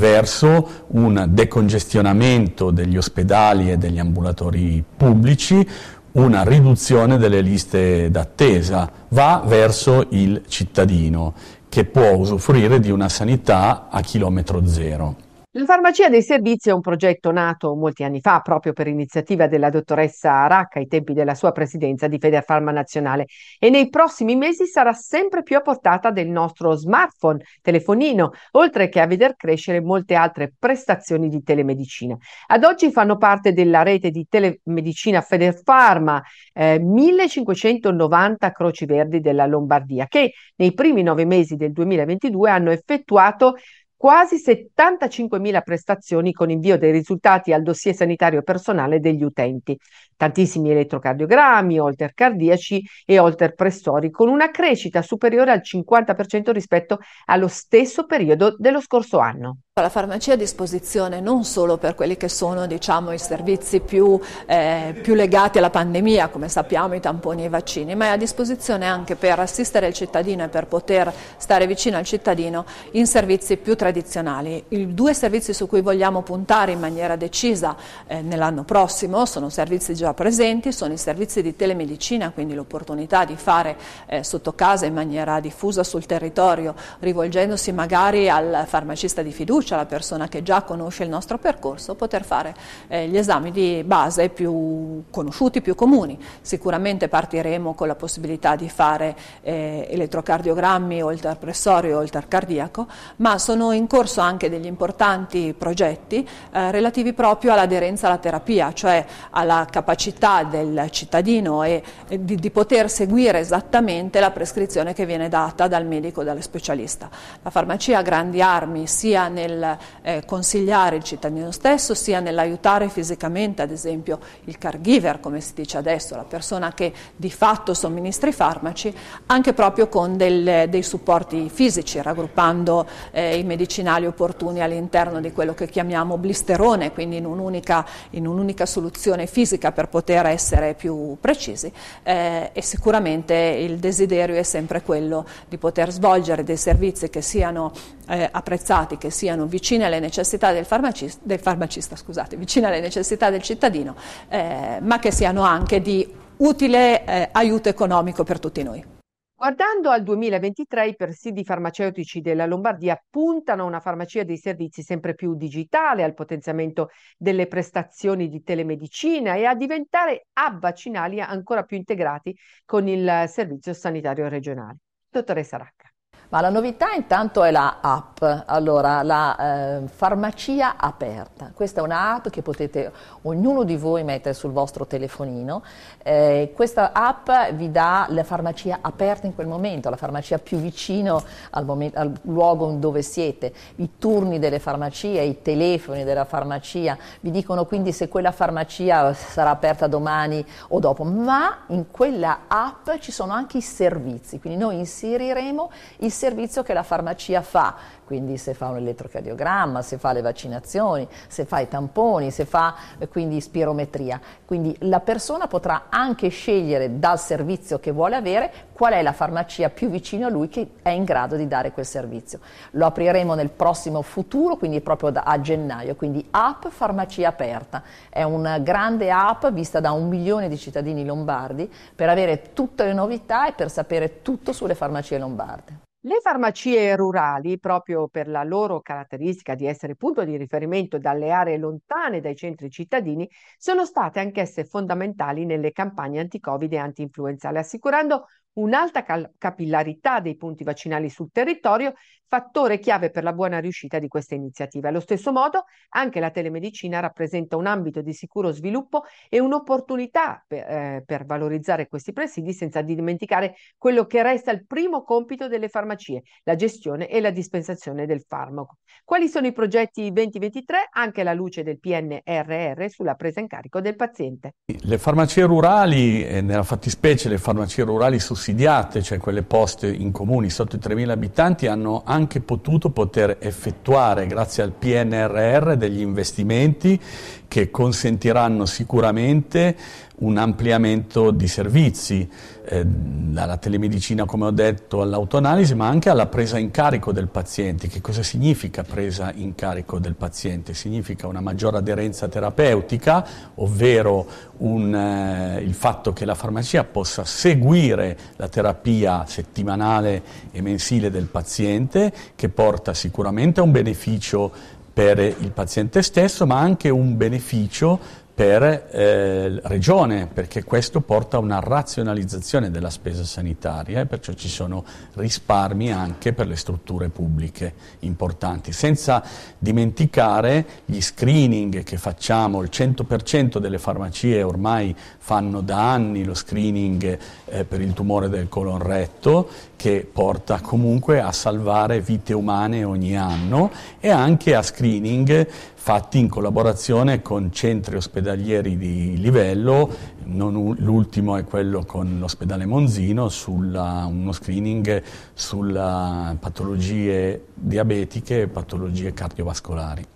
verso 0.00 0.86
un 0.88 1.26
decongestionamento 1.28 2.70
degli 2.70 2.96
ospedali 2.96 3.70
e 3.70 3.76
degli 3.76 3.98
ambulatori 3.98 4.82
pubblici, 4.96 5.64
una 6.12 6.42
riduzione 6.42 7.18
delle 7.18 7.42
liste 7.42 8.10
d'attesa, 8.10 8.90
va 9.08 9.44
verso 9.46 10.06
il 10.08 10.42
cittadino 10.48 11.34
che 11.68 11.84
può 11.84 12.14
usufruire 12.14 12.80
di 12.80 12.90
una 12.90 13.08
sanità 13.08 13.88
a 13.90 14.00
chilometro 14.00 14.66
zero. 14.66 15.28
La 15.54 15.64
farmacia 15.64 16.08
dei 16.08 16.22
servizi 16.22 16.68
è 16.68 16.72
un 16.72 16.80
progetto 16.80 17.32
nato 17.32 17.74
molti 17.74 18.04
anni 18.04 18.20
fa 18.20 18.38
proprio 18.38 18.72
per 18.72 18.86
iniziativa 18.86 19.48
della 19.48 19.68
dottoressa 19.68 20.30
Aracca 20.30 20.78
ai 20.78 20.86
tempi 20.86 21.12
della 21.12 21.34
sua 21.34 21.50
presidenza 21.50 22.06
di 22.06 22.20
Federfarma 22.20 22.70
Nazionale 22.70 23.26
e 23.58 23.68
nei 23.68 23.88
prossimi 23.88 24.36
mesi 24.36 24.66
sarà 24.66 24.92
sempre 24.92 25.42
più 25.42 25.56
a 25.56 25.60
portata 25.60 26.12
del 26.12 26.28
nostro 26.28 26.76
smartphone, 26.76 27.42
telefonino, 27.62 28.30
oltre 28.52 28.88
che 28.88 29.00
a 29.00 29.08
veder 29.08 29.34
crescere 29.34 29.80
molte 29.80 30.14
altre 30.14 30.52
prestazioni 30.56 31.28
di 31.28 31.42
telemedicina. 31.42 32.16
Ad 32.46 32.62
oggi 32.62 32.92
fanno 32.92 33.16
parte 33.16 33.52
della 33.52 33.82
rete 33.82 34.10
di 34.10 34.24
telemedicina 34.30 35.20
Federfarma 35.20 36.22
eh, 36.52 36.78
1590 36.78 38.52
Croci 38.52 38.86
Verdi 38.86 39.18
della 39.18 39.46
Lombardia 39.46 40.06
che 40.06 40.32
nei 40.54 40.72
primi 40.74 41.02
nove 41.02 41.24
mesi 41.24 41.56
del 41.56 41.72
2022 41.72 42.50
hanno 42.50 42.70
effettuato 42.70 43.56
quasi 44.00 44.38
75.000 44.38 45.60
prestazioni 45.60 46.32
con 46.32 46.48
invio 46.48 46.78
dei 46.78 46.90
risultati 46.90 47.52
al 47.52 47.60
dossier 47.60 47.94
sanitario 47.94 48.40
personale 48.40 48.98
degli 48.98 49.22
utenti, 49.22 49.78
tantissimi 50.16 50.70
elettrocardiogrammi, 50.70 51.78
holter 51.78 52.14
cardiaci 52.14 52.82
e 53.04 53.18
holter 53.18 53.54
pressori, 53.54 54.08
con 54.10 54.30
una 54.30 54.50
crescita 54.50 55.02
superiore 55.02 55.50
al 55.50 55.60
50% 55.62 56.50
rispetto 56.50 57.00
allo 57.26 57.48
stesso 57.48 58.06
periodo 58.06 58.56
dello 58.56 58.80
scorso 58.80 59.18
anno. 59.18 59.58
La 59.80 59.88
farmacia 59.88 60.32
è 60.32 60.34
a 60.34 60.38
disposizione 60.38 61.20
non 61.20 61.44
solo 61.44 61.76
per 61.76 61.94
quelli 61.94 62.16
che 62.16 62.28
sono 62.28 62.66
diciamo, 62.66 63.12
i 63.12 63.18
servizi 63.18 63.80
più, 63.80 64.18
eh, 64.46 64.98
più, 65.02 65.14
legati 65.14 65.58
alla 65.58 65.70
pandemia, 65.70 66.28
come 66.28 66.48
sappiamo 66.48 66.94
i 66.94 67.00
tamponi 67.00 67.42
e 67.42 67.46
i 67.46 67.48
vaccini, 67.48 67.94
ma 67.94 68.06
è 68.06 68.08
a 68.08 68.16
disposizione 68.16 68.86
anche 68.86 69.16
per 69.16 69.38
assistere 69.38 69.86
il 69.86 69.94
cittadino 69.94 70.44
e 70.44 70.48
per 70.48 70.66
poter 70.66 71.12
stare 71.36 71.66
vicino 71.66 71.96
al 71.96 72.04
cittadino 72.04 72.64
in 72.92 73.06
servizi 73.06 73.56
più 73.56 73.76
tradizionali. 73.76 74.64
I 74.68 74.94
due 74.94 75.14
servizi 75.14 75.52
su 75.52 75.66
cui 75.66 75.80
vogliamo 75.80 76.22
puntare 76.22 76.72
in 76.72 76.78
maniera 76.78 77.16
decisa 77.16 77.76
eh, 78.06 78.22
nell'anno 78.22 78.64
prossimo 78.64 79.24
sono 79.26 79.48
servizi 79.48 79.94
già 79.94 80.14
presenti, 80.14 80.72
sono 80.72 80.92
i 80.92 80.98
servizi 80.98 81.42
di 81.42 81.56
telemedicina, 81.56 82.30
quindi 82.30 82.54
l'opportunità 82.54 83.24
di 83.24 83.36
fare 83.36 83.76
eh, 84.06 84.22
sotto 84.24 84.54
casa 84.54 84.86
in 84.86 84.94
maniera 84.94 85.40
diffusa 85.40 85.84
sul 85.84 86.06
territorio, 86.06 86.74
rivolgendosi 87.00 87.72
magari 87.72 88.28
al 88.28 88.64
farmacista 88.66 89.22
di 89.22 89.32
fiducia, 89.32 89.69
fiducia 89.70 89.74
alla 89.74 89.86
persona 89.86 90.28
che 90.28 90.42
già 90.42 90.62
conosce 90.62 91.04
il 91.04 91.08
nostro 91.08 91.38
percorso, 91.38 91.94
poter 91.94 92.24
fare 92.24 92.54
eh, 92.88 93.08
gli 93.08 93.16
esami 93.16 93.50
di 93.50 93.82
base 93.84 94.28
più 94.28 95.04
conosciuti, 95.10 95.60
più 95.60 95.74
comuni. 95.74 96.18
Sicuramente 96.40 97.08
partiremo 97.08 97.74
con 97.74 97.86
la 97.86 97.94
possibilità 97.94 98.56
di 98.56 98.68
fare 98.68 99.16
eh, 99.42 99.86
elettrocardiogrammi 99.90 101.02
o 101.02 101.12
il 101.12 101.36
pressorio 101.38 101.98
o 101.98 102.02
il 102.02 102.10
cardiaco, 102.28 102.86
ma 103.16 103.38
sono 103.38 103.72
in 103.72 103.86
corso 103.86 104.20
anche 104.20 104.50
degli 104.50 104.66
importanti 104.66 105.54
progetti 105.56 106.26
eh, 106.52 106.70
relativi 106.70 107.12
proprio 107.12 107.52
all'aderenza 107.52 108.06
alla 108.06 108.18
terapia, 108.18 108.72
cioè 108.72 109.04
alla 109.30 109.66
capacità 109.70 110.44
del 110.44 110.88
cittadino 110.90 111.62
e, 111.62 111.82
di, 112.18 112.36
di 112.36 112.50
poter 112.50 112.90
seguire 112.90 113.38
esattamente 113.38 114.20
la 114.20 114.30
prescrizione 114.30 114.92
che 114.92 115.06
viene 115.06 115.28
data 115.28 115.68
dal 115.68 115.86
medico 115.86 116.20
o 116.20 116.24
dallo 116.24 116.40
specialista. 116.40 117.08
La 117.42 117.50
farmacia 117.50 117.98
ha 117.98 118.02
grandi 118.02 118.42
armi 118.42 118.86
sia 118.86 119.28
nel 119.28 119.59
eh, 120.02 120.24
consigliare 120.24 120.96
il 120.96 121.02
cittadino 121.02 121.50
stesso, 121.50 121.94
sia 121.94 122.20
nell'aiutare 122.20 122.88
fisicamente, 122.88 123.62
ad 123.62 123.70
esempio 123.70 124.18
il 124.44 124.58
caregiver, 124.58 125.20
come 125.20 125.40
si 125.40 125.52
dice 125.54 125.78
adesso, 125.78 126.16
la 126.16 126.24
persona 126.24 126.72
che 126.72 126.92
di 127.14 127.30
fatto 127.30 127.74
somministra 127.74 128.28
i 128.28 128.32
farmaci, 128.32 128.94
anche 129.26 129.52
proprio 129.52 129.88
con 129.88 130.16
del, 130.16 130.68
dei 130.68 130.82
supporti 130.82 131.48
fisici, 131.48 132.00
raggruppando 132.00 132.86
eh, 133.10 133.38
i 133.38 133.44
medicinali 133.44 134.06
opportuni 134.06 134.62
all'interno 134.62 135.20
di 135.20 135.32
quello 135.32 135.54
che 135.54 135.68
chiamiamo 135.68 136.18
blisterone, 136.18 136.92
quindi 136.92 137.16
in 137.16 137.26
un'unica, 137.26 137.84
in 138.10 138.26
un'unica 138.26 138.66
soluzione 138.66 139.26
fisica 139.26 139.72
per 139.72 139.88
poter 139.88 140.26
essere 140.26 140.74
più 140.74 141.16
precisi. 141.20 141.72
Eh, 142.02 142.50
e 142.52 142.62
sicuramente 142.62 143.34
il 143.34 143.78
desiderio 143.78 144.36
è 144.36 144.42
sempre 144.42 144.82
quello 144.82 145.26
di 145.48 145.58
poter 145.58 145.90
svolgere 145.90 146.44
dei 146.44 146.56
servizi 146.56 147.10
che 147.10 147.22
siano 147.22 147.72
eh, 148.08 148.28
apprezzati, 148.30 148.98
che 148.98 149.10
siano 149.10 149.39
vicine 149.46 149.84
alle 149.84 150.00
necessità 150.00 150.52
del 150.52 150.64
farmacista, 150.64 151.20
del 151.24 151.40
farmacista, 151.40 151.96
scusate, 151.96 152.36
vicine 152.36 152.66
alle 152.66 152.80
necessità 152.80 153.30
del 153.30 153.42
cittadino, 153.42 153.96
eh, 154.28 154.78
ma 154.80 154.98
che 154.98 155.10
siano 155.10 155.42
anche 155.42 155.80
di 155.80 156.06
utile 156.38 157.04
eh, 157.04 157.28
aiuto 157.32 157.68
economico 157.68 158.24
per 158.24 158.38
tutti 158.38 158.62
noi. 158.62 158.98
Guardando 159.40 159.88
al 159.88 160.02
2023, 160.02 160.88
i 160.88 160.94
presidi 160.94 161.44
farmaceutici 161.44 162.20
della 162.20 162.44
Lombardia 162.44 163.02
puntano 163.08 163.62
a 163.62 163.66
una 163.66 163.80
farmacia 163.80 164.22
dei 164.22 164.36
servizi 164.36 164.82
sempre 164.82 165.14
più 165.14 165.34
digitale, 165.34 166.02
al 166.02 166.12
potenziamento 166.12 166.90
delle 167.16 167.46
prestazioni 167.46 168.28
di 168.28 168.42
telemedicina 168.42 169.36
e 169.36 169.46
a 169.46 169.54
diventare 169.54 170.26
hub 170.34 170.58
vaccinali 170.58 171.22
ancora 171.22 171.62
più 171.62 171.78
integrati 171.78 172.36
con 172.66 172.86
il 172.86 173.24
servizio 173.28 173.72
sanitario 173.72 174.28
regionale. 174.28 174.76
Dottoressa 175.08 175.56
Racca. 175.56 175.89
Ma 176.30 176.40
la 176.40 176.48
novità 176.48 176.92
intanto 176.92 177.42
è 177.42 177.50
la 177.50 177.78
app, 177.80 178.22
allora 178.46 179.02
la 179.02 179.36
eh, 179.80 179.88
farmacia 179.88 180.76
aperta. 180.76 181.50
Questa 181.52 181.80
è 181.80 181.82
un'app 181.82 182.28
che 182.28 182.40
potete 182.40 182.92
ognuno 183.22 183.64
di 183.64 183.76
voi 183.76 184.04
mettere 184.04 184.32
sul 184.32 184.52
vostro 184.52 184.86
telefonino. 184.86 185.64
Eh, 186.00 186.52
questa 186.54 186.92
app 186.92 187.28
vi 187.54 187.72
dà 187.72 188.06
la 188.10 188.22
farmacia 188.22 188.78
aperta 188.80 189.26
in 189.26 189.34
quel 189.34 189.48
momento, 189.48 189.90
la 189.90 189.96
farmacia 189.96 190.38
più 190.38 190.58
vicino 190.58 191.20
al, 191.50 191.64
momento, 191.64 191.98
al 191.98 192.12
luogo 192.22 192.70
dove 192.74 193.02
siete, 193.02 193.52
i 193.76 193.98
turni 193.98 194.38
delle 194.38 194.60
farmacie, 194.60 195.22
i 195.22 195.42
telefoni 195.42 196.04
della 196.04 196.26
farmacia, 196.26 196.96
vi 197.22 197.32
dicono 197.32 197.64
quindi 197.64 197.90
se 197.90 198.06
quella 198.06 198.30
farmacia 198.30 199.12
sarà 199.14 199.50
aperta 199.50 199.88
domani 199.88 200.46
o 200.68 200.78
dopo, 200.78 201.02
ma 201.02 201.62
in 201.68 201.90
quella 201.90 202.42
app 202.46 202.88
ci 203.00 203.10
sono 203.10 203.32
anche 203.32 203.56
i 203.56 203.62
servizi, 203.62 204.38
quindi 204.38 204.60
noi 204.60 204.76
inseriremo 204.78 205.70
il 205.98 206.18
servizio 206.20 206.62
che 206.62 206.74
la 206.74 206.82
farmacia 206.82 207.40
fa, 207.40 207.74
quindi 208.04 208.36
se 208.36 208.52
fa 208.52 208.68
un 208.68 208.76
elettrocardiogramma, 208.76 209.80
se 209.80 209.96
fa 209.96 210.12
le 210.12 210.20
vaccinazioni, 210.20 211.08
se 211.28 211.46
fa 211.46 211.60
i 211.60 211.68
tamponi, 211.68 212.30
se 212.30 212.44
fa 212.44 212.74
eh, 212.98 213.08
quindi 213.08 213.40
spirometria. 213.40 214.20
Quindi 214.44 214.76
la 214.80 215.00
persona 215.00 215.46
potrà 215.46 215.84
anche 215.88 216.28
scegliere 216.28 216.98
dal 216.98 217.18
servizio 217.18 217.80
che 217.80 217.90
vuole 217.90 218.16
avere 218.16 218.52
qual 218.74 218.92
è 218.92 219.00
la 219.00 219.12
farmacia 219.12 219.70
più 219.70 219.88
vicina 219.88 220.26
a 220.26 220.28
lui 220.28 220.48
che 220.50 220.72
è 220.82 220.90
in 220.90 221.04
grado 221.04 221.36
di 221.36 221.48
dare 221.48 221.72
quel 221.72 221.86
servizio. 221.86 222.40
Lo 222.72 222.84
apriremo 222.84 223.34
nel 223.34 223.48
prossimo 223.48 224.02
futuro, 224.02 224.56
quindi 224.56 224.82
proprio 224.82 225.08
da, 225.08 225.22
a 225.22 225.40
gennaio, 225.40 225.94
quindi 225.94 226.26
app 226.32 226.66
farmacia 226.66 227.28
aperta. 227.28 227.82
È 228.10 228.22
una 228.24 228.58
grande 228.58 229.10
app 229.10 229.46
vista 229.46 229.80
da 229.80 229.92
un 229.92 230.06
milione 230.06 230.50
di 230.50 230.58
cittadini 230.58 231.06
lombardi 231.06 231.72
per 231.94 232.10
avere 232.10 232.52
tutte 232.52 232.84
le 232.84 232.92
novità 232.92 233.46
e 233.46 233.52
per 233.52 233.70
sapere 233.70 234.20
tutto 234.20 234.52
sulle 234.52 234.74
farmacie 234.74 235.16
lombarde. 235.16 235.88
Le 236.02 236.18
farmacie 236.22 236.94
rurali, 236.96 237.58
proprio 237.58 238.08
per 238.08 238.26
la 238.28 238.42
loro 238.42 238.80
caratteristica 238.80 239.54
di 239.54 239.66
essere 239.66 239.96
punto 239.96 240.24
di 240.24 240.36
riferimento 240.38 240.98
dalle 240.98 241.30
aree 241.30 241.58
lontane 241.58 242.20
dai 242.20 242.34
centri 242.36 242.70
cittadini, 242.70 243.28
sono 243.58 243.84
state 243.84 244.18
anch'esse 244.20 244.64
fondamentali 244.64 245.44
nelle 245.44 245.72
campagne 245.72 246.20
anti-Covid 246.20 246.72
e 246.72 246.78
anti-influenzale, 246.78 247.58
assicurando 247.58 248.26
un'alta 248.54 249.04
capillarità 249.38 250.20
dei 250.20 250.36
punti 250.36 250.64
vaccinali 250.64 251.08
sul 251.08 251.30
territorio, 251.32 251.94
fattore 252.30 252.78
chiave 252.78 253.10
per 253.10 253.24
la 253.24 253.32
buona 253.32 253.58
riuscita 253.58 253.98
di 253.98 254.06
questa 254.06 254.36
iniziativa. 254.36 254.88
Allo 254.88 255.00
stesso 255.00 255.32
modo, 255.32 255.64
anche 255.90 256.20
la 256.20 256.30
telemedicina 256.30 257.00
rappresenta 257.00 257.56
un 257.56 257.66
ambito 257.66 258.02
di 258.02 258.12
sicuro 258.12 258.52
sviluppo 258.52 259.02
e 259.28 259.40
un'opportunità 259.40 260.44
per, 260.46 260.60
eh, 260.60 261.02
per 261.04 261.26
valorizzare 261.26 261.88
questi 261.88 262.12
presidi 262.12 262.52
senza 262.52 262.82
dimenticare 262.82 263.56
quello 263.76 264.06
che 264.06 264.22
resta 264.22 264.52
il 264.52 264.64
primo 264.64 265.02
compito 265.02 265.48
delle 265.48 265.68
farmacie, 265.68 266.22
la 266.44 266.54
gestione 266.54 267.08
e 267.08 267.20
la 267.20 267.30
dispensazione 267.30 268.06
del 268.06 268.24
farmaco. 268.24 268.76
Quali 269.04 269.28
sono 269.28 269.48
i 269.48 269.52
progetti 269.52 270.12
2023 270.12 270.88
anche 270.92 271.22
alla 271.22 271.32
luce 271.32 271.64
del 271.64 271.80
PNRR 271.80 272.88
sulla 272.90 273.14
presa 273.14 273.40
in 273.40 273.48
carico 273.48 273.80
del 273.80 273.96
paziente? 273.96 274.54
Le 274.66 274.98
farmacie 274.98 275.42
rurali, 275.42 276.22
nella 276.42 276.62
fattispecie 276.62 277.28
le 277.28 277.38
farmacie 277.38 277.82
rurali 277.82 278.20
su 278.20 278.36
sussidiate, 278.40 279.02
cioè 279.02 279.18
quelle 279.18 279.42
poste 279.42 279.86
in 279.86 280.12
comuni 280.12 280.48
sotto 280.48 280.76
i 280.76 280.78
3.000 280.78 281.10
abitanti, 281.10 281.66
hanno 281.66 282.00
anche 282.06 282.40
potuto 282.40 282.88
poter 282.88 283.36
effettuare, 283.38 284.26
grazie 284.26 284.62
al 284.62 284.72
PNRR, 284.72 285.74
degli 285.74 286.00
investimenti 286.00 286.98
che 287.46 287.70
consentiranno 287.70 288.64
sicuramente 288.64 289.76
un 290.20 290.36
ampliamento 290.36 291.30
di 291.30 291.48
servizi, 291.48 292.28
eh, 292.64 292.84
dalla 292.84 293.56
telemedicina 293.56 294.24
come 294.24 294.46
ho 294.46 294.50
detto 294.50 295.00
all'autoanalisi, 295.02 295.74
ma 295.74 295.88
anche 295.88 296.10
alla 296.10 296.26
presa 296.26 296.58
in 296.58 296.70
carico 296.70 297.12
del 297.12 297.28
paziente. 297.28 297.88
Che 297.88 298.00
cosa 298.00 298.22
significa 298.22 298.82
presa 298.82 299.32
in 299.34 299.54
carico 299.54 299.98
del 299.98 300.14
paziente? 300.14 300.74
Significa 300.74 301.26
una 301.26 301.40
maggiore 301.40 301.78
aderenza 301.78 302.28
terapeutica, 302.28 303.26
ovvero 303.56 304.26
un, 304.58 304.94
eh, 304.94 305.62
il 305.62 305.74
fatto 305.74 306.12
che 306.12 306.24
la 306.24 306.34
farmacia 306.34 306.84
possa 306.84 307.24
seguire 307.24 308.16
la 308.36 308.48
terapia 308.48 309.24
settimanale 309.26 310.22
e 310.50 310.60
mensile 310.60 311.10
del 311.10 311.26
paziente 311.26 312.12
che 312.34 312.48
porta 312.48 312.92
sicuramente 312.94 313.60
a 313.60 313.62
un 313.62 313.70
beneficio 313.70 314.78
per 314.92 315.18
il 315.18 315.52
paziente 315.52 316.02
stesso 316.02 316.46
ma 316.46 316.58
anche 316.58 316.88
un 316.90 317.16
beneficio 317.16 317.98
per 318.40 318.88
eh, 318.90 319.60
regione, 319.64 320.26
perché 320.26 320.64
questo 320.64 321.02
porta 321.02 321.36
a 321.36 321.40
una 321.40 321.60
razionalizzazione 321.60 322.70
della 322.70 322.88
spesa 322.88 323.22
sanitaria 323.22 324.00
e 324.00 324.06
perciò 324.06 324.32
ci 324.32 324.48
sono 324.48 324.82
risparmi 325.12 325.92
anche 325.92 326.32
per 326.32 326.46
le 326.46 326.56
strutture 326.56 327.10
pubbliche 327.10 327.74
importanti, 327.98 328.72
senza 328.72 329.22
dimenticare 329.58 330.64
gli 330.86 331.02
screening 331.02 331.82
che 331.82 331.98
facciamo, 331.98 332.62
il 332.62 332.70
100% 332.72 333.58
delle 333.58 333.76
farmacie 333.76 334.42
ormai 334.42 334.96
fanno 335.18 335.60
da 335.60 335.92
anni 335.92 336.24
lo 336.24 336.32
screening 336.32 337.18
eh, 337.44 337.64
per 337.64 337.82
il 337.82 337.92
tumore 337.92 338.30
del 338.30 338.48
colon 338.48 338.78
retto 338.78 339.50
che 339.76 340.06
porta 340.10 340.60
comunque 340.60 341.20
a 341.20 341.32
salvare 341.32 342.00
vite 342.00 342.34
umane 342.34 342.84
ogni 342.84 343.16
anno 343.16 343.70
e 343.98 344.10
anche 344.10 344.54
a 344.54 344.60
screening 344.60 345.46
fatti 345.82 346.18
in 346.18 346.28
collaborazione 346.28 347.22
con 347.22 347.50
centri 347.50 347.96
ospedalieri 347.96 348.76
di 348.76 349.18
livello, 349.18 349.90
l'ultimo 350.24 351.38
è 351.38 351.44
quello 351.44 351.86
con 351.86 352.18
l'ospedale 352.18 352.66
Monzino, 352.66 353.30
sulla, 353.30 354.04
uno 354.06 354.32
screening 354.32 355.02
sulle 355.32 356.36
patologie 356.38 357.46
diabetiche 357.54 358.42
e 358.42 358.48
patologie 358.48 359.14
cardiovascolari. 359.14 360.06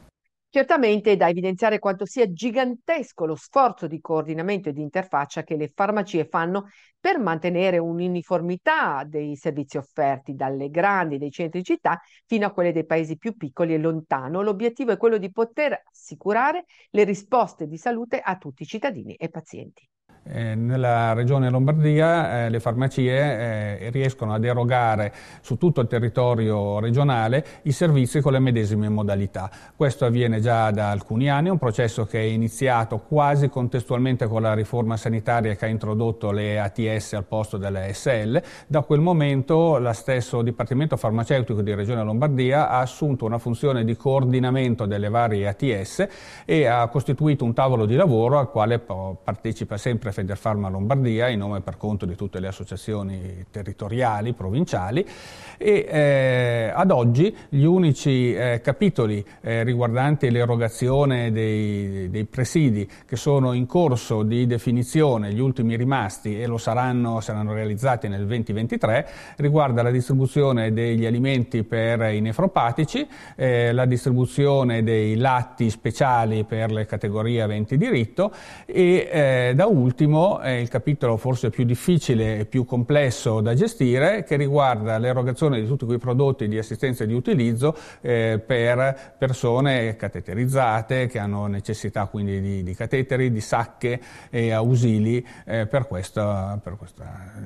Certamente 0.54 1.10
è 1.10 1.16
da 1.16 1.28
evidenziare 1.28 1.80
quanto 1.80 2.06
sia 2.06 2.30
gigantesco 2.32 3.26
lo 3.26 3.34
sforzo 3.34 3.88
di 3.88 4.00
coordinamento 4.00 4.68
e 4.68 4.72
di 4.72 4.82
interfaccia 4.82 5.42
che 5.42 5.56
le 5.56 5.72
farmacie 5.74 6.26
fanno 6.26 6.68
per 7.00 7.18
mantenere 7.18 7.78
un'uniformità 7.78 9.02
dei 9.04 9.34
servizi 9.34 9.78
offerti 9.78 10.36
dalle 10.36 10.70
grandi 10.70 11.18
dei 11.18 11.32
centri 11.32 11.64
città 11.64 12.00
fino 12.24 12.46
a 12.46 12.52
quelle 12.52 12.70
dei 12.70 12.86
paesi 12.86 13.16
più 13.18 13.36
piccoli 13.36 13.74
e 13.74 13.78
lontano. 13.78 14.42
L'obiettivo 14.42 14.92
è 14.92 14.96
quello 14.96 15.18
di 15.18 15.32
poter 15.32 15.82
assicurare 15.90 16.66
le 16.90 17.02
risposte 17.02 17.66
di 17.66 17.76
salute 17.76 18.20
a 18.20 18.36
tutti 18.38 18.62
i 18.62 18.66
cittadini 18.66 19.16
e 19.16 19.28
pazienti. 19.30 19.88
Eh, 20.26 20.54
nella 20.54 21.12
regione 21.12 21.50
Lombardia 21.50 22.46
eh, 22.46 22.48
le 22.48 22.58
farmacie 22.58 23.78
eh, 23.78 23.90
riescono 23.90 24.32
ad 24.32 24.42
erogare 24.42 25.12
su 25.42 25.58
tutto 25.58 25.82
il 25.82 25.86
territorio 25.86 26.80
regionale 26.80 27.44
i 27.64 27.72
servizi 27.72 28.22
con 28.22 28.32
le 28.32 28.38
medesime 28.38 28.88
modalità. 28.88 29.50
Questo 29.76 30.06
avviene 30.06 30.40
già 30.40 30.70
da 30.70 30.90
alcuni 30.90 31.28
anni, 31.28 31.48
è 31.48 31.50
un 31.50 31.58
processo 31.58 32.06
che 32.06 32.20
è 32.20 32.22
iniziato 32.22 33.00
quasi 33.00 33.50
contestualmente 33.50 34.26
con 34.26 34.40
la 34.40 34.54
riforma 34.54 34.96
sanitaria 34.96 35.56
che 35.56 35.66
ha 35.66 35.68
introdotto 35.68 36.30
le 36.30 36.58
ATS 36.58 37.12
al 37.12 37.24
posto 37.24 37.58
delle 37.58 37.92
SL. 37.92 38.42
Da 38.66 38.80
quel 38.80 39.00
momento 39.00 39.78
lo 39.78 39.92
stesso 39.92 40.40
Dipartimento 40.40 40.96
Farmaceutico 40.96 41.60
di 41.60 41.74
Regione 41.74 42.02
Lombardia 42.02 42.70
ha 42.70 42.78
assunto 42.78 43.26
una 43.26 43.38
funzione 43.38 43.84
di 43.84 43.94
coordinamento 43.94 44.86
delle 44.86 45.10
varie 45.10 45.48
ATS 45.48 46.08
e 46.46 46.64
ha 46.64 46.88
costituito 46.88 47.44
un 47.44 47.52
tavolo 47.52 47.84
di 47.84 47.94
lavoro 47.94 48.38
al 48.38 48.50
quale 48.50 48.78
partecipa 48.78 49.76
sempre 49.76 50.12
Federfarma 50.14 50.68
Lombardia, 50.68 51.28
in 51.28 51.40
nome 51.40 51.60
per 51.60 51.76
conto 51.76 52.06
di 52.06 52.14
tutte 52.14 52.38
le 52.38 52.46
associazioni 52.46 53.44
territoriali, 53.50 54.32
provinciali, 54.32 55.04
e 55.58 55.86
eh, 55.88 56.72
ad 56.72 56.90
oggi 56.90 57.34
gli 57.48 57.64
unici 57.64 58.32
eh, 58.34 58.60
capitoli 58.62 59.24
eh, 59.40 59.64
riguardanti 59.64 60.30
l'erogazione 60.30 61.32
dei, 61.32 62.08
dei, 62.10 62.24
presidi 62.24 62.88
che 63.06 63.16
sono 63.16 63.52
in 63.52 63.66
corso 63.66 64.22
di 64.22 64.46
definizione, 64.46 65.32
gli 65.32 65.40
ultimi 65.40 65.76
rimasti 65.76 66.40
e 66.40 66.46
lo 66.46 66.58
saranno, 66.58 67.20
saranno 67.20 67.52
realizzati 67.52 68.08
nel 68.08 68.24
2023, 68.26 69.08
riguarda 69.36 69.82
la 69.82 69.90
distribuzione 69.90 70.72
degli 70.72 71.06
alimenti 71.06 71.64
per 71.64 72.12
i 72.12 72.20
nefropatici, 72.20 73.06
eh, 73.34 73.72
la 73.72 73.84
distribuzione 73.84 74.82
dei 74.84 75.16
latti 75.16 75.70
speciali 75.70 76.44
per 76.44 76.70
le 76.70 76.86
categorie 76.86 77.42
aventi 77.42 77.76
diritto 77.76 78.32
e 78.64 79.08
eh, 79.10 79.52
da 79.56 79.66
ultimo 79.66 80.03
ultimo 80.04 80.38
è 80.40 80.50
il 80.50 80.68
capitolo 80.68 81.16
forse 81.16 81.50
più 81.50 81.64
difficile 81.64 82.40
e 82.40 82.44
più 82.44 82.64
complesso 82.64 83.40
da 83.40 83.54
gestire 83.54 84.22
che 84.22 84.36
riguarda 84.36 84.98
l'erogazione 84.98 85.60
di 85.60 85.66
tutti 85.66 85.86
quei 85.86 85.98
prodotti 85.98 86.46
di 86.46 86.58
assistenza 86.58 87.04
e 87.04 87.06
di 87.06 87.14
utilizzo 87.14 87.74
eh, 88.00 88.40
per 88.44 89.14
persone 89.18 89.96
cateterizzate 89.96 91.06
che 91.06 91.18
hanno 91.18 91.46
necessità 91.46 92.06
quindi 92.06 92.40
di, 92.40 92.62
di 92.62 92.74
cateteri, 92.74 93.32
di 93.32 93.40
sacche 93.40 94.00
e 94.30 94.52
ausili 94.52 95.26
eh, 95.46 95.66
per, 95.66 95.86
queste 95.86 96.22